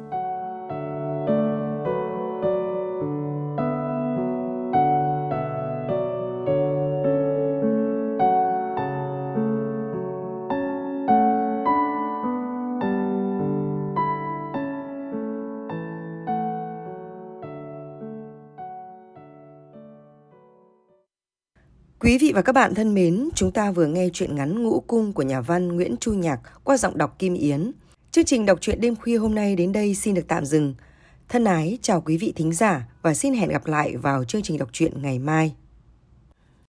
Quý 22.12 22.18
vị 22.18 22.32
và 22.32 22.42
các 22.42 22.52
bạn 22.52 22.74
thân 22.74 22.94
mến, 22.94 23.28
chúng 23.34 23.50
ta 23.50 23.70
vừa 23.70 23.86
nghe 23.86 24.08
chuyện 24.12 24.34
ngắn 24.34 24.62
Ngũ 24.62 24.80
Cung 24.80 25.12
của 25.12 25.22
nhà 25.22 25.40
văn 25.40 25.68
Nguyễn 25.68 25.96
Chu 26.00 26.12
Nhạc 26.12 26.40
qua 26.64 26.76
giọng 26.76 26.98
đọc 26.98 27.18
Kim 27.18 27.34
Yến. 27.34 27.72
Chương 28.10 28.24
trình 28.24 28.46
đọc 28.46 28.58
truyện 28.60 28.80
đêm 28.80 28.96
khuya 28.96 29.16
hôm 29.16 29.34
nay 29.34 29.56
đến 29.56 29.72
đây 29.72 29.94
xin 29.94 30.14
được 30.14 30.22
tạm 30.28 30.44
dừng. 30.44 30.74
Thân 31.28 31.44
ái 31.44 31.78
chào 31.82 32.00
quý 32.00 32.16
vị 32.16 32.32
thính 32.36 32.52
giả 32.52 32.88
và 33.02 33.14
xin 33.14 33.34
hẹn 33.34 33.48
gặp 33.48 33.66
lại 33.66 33.96
vào 33.96 34.24
chương 34.24 34.42
trình 34.42 34.58
đọc 34.58 34.68
truyện 34.72 35.02
ngày 35.02 35.18
mai. 35.18 35.54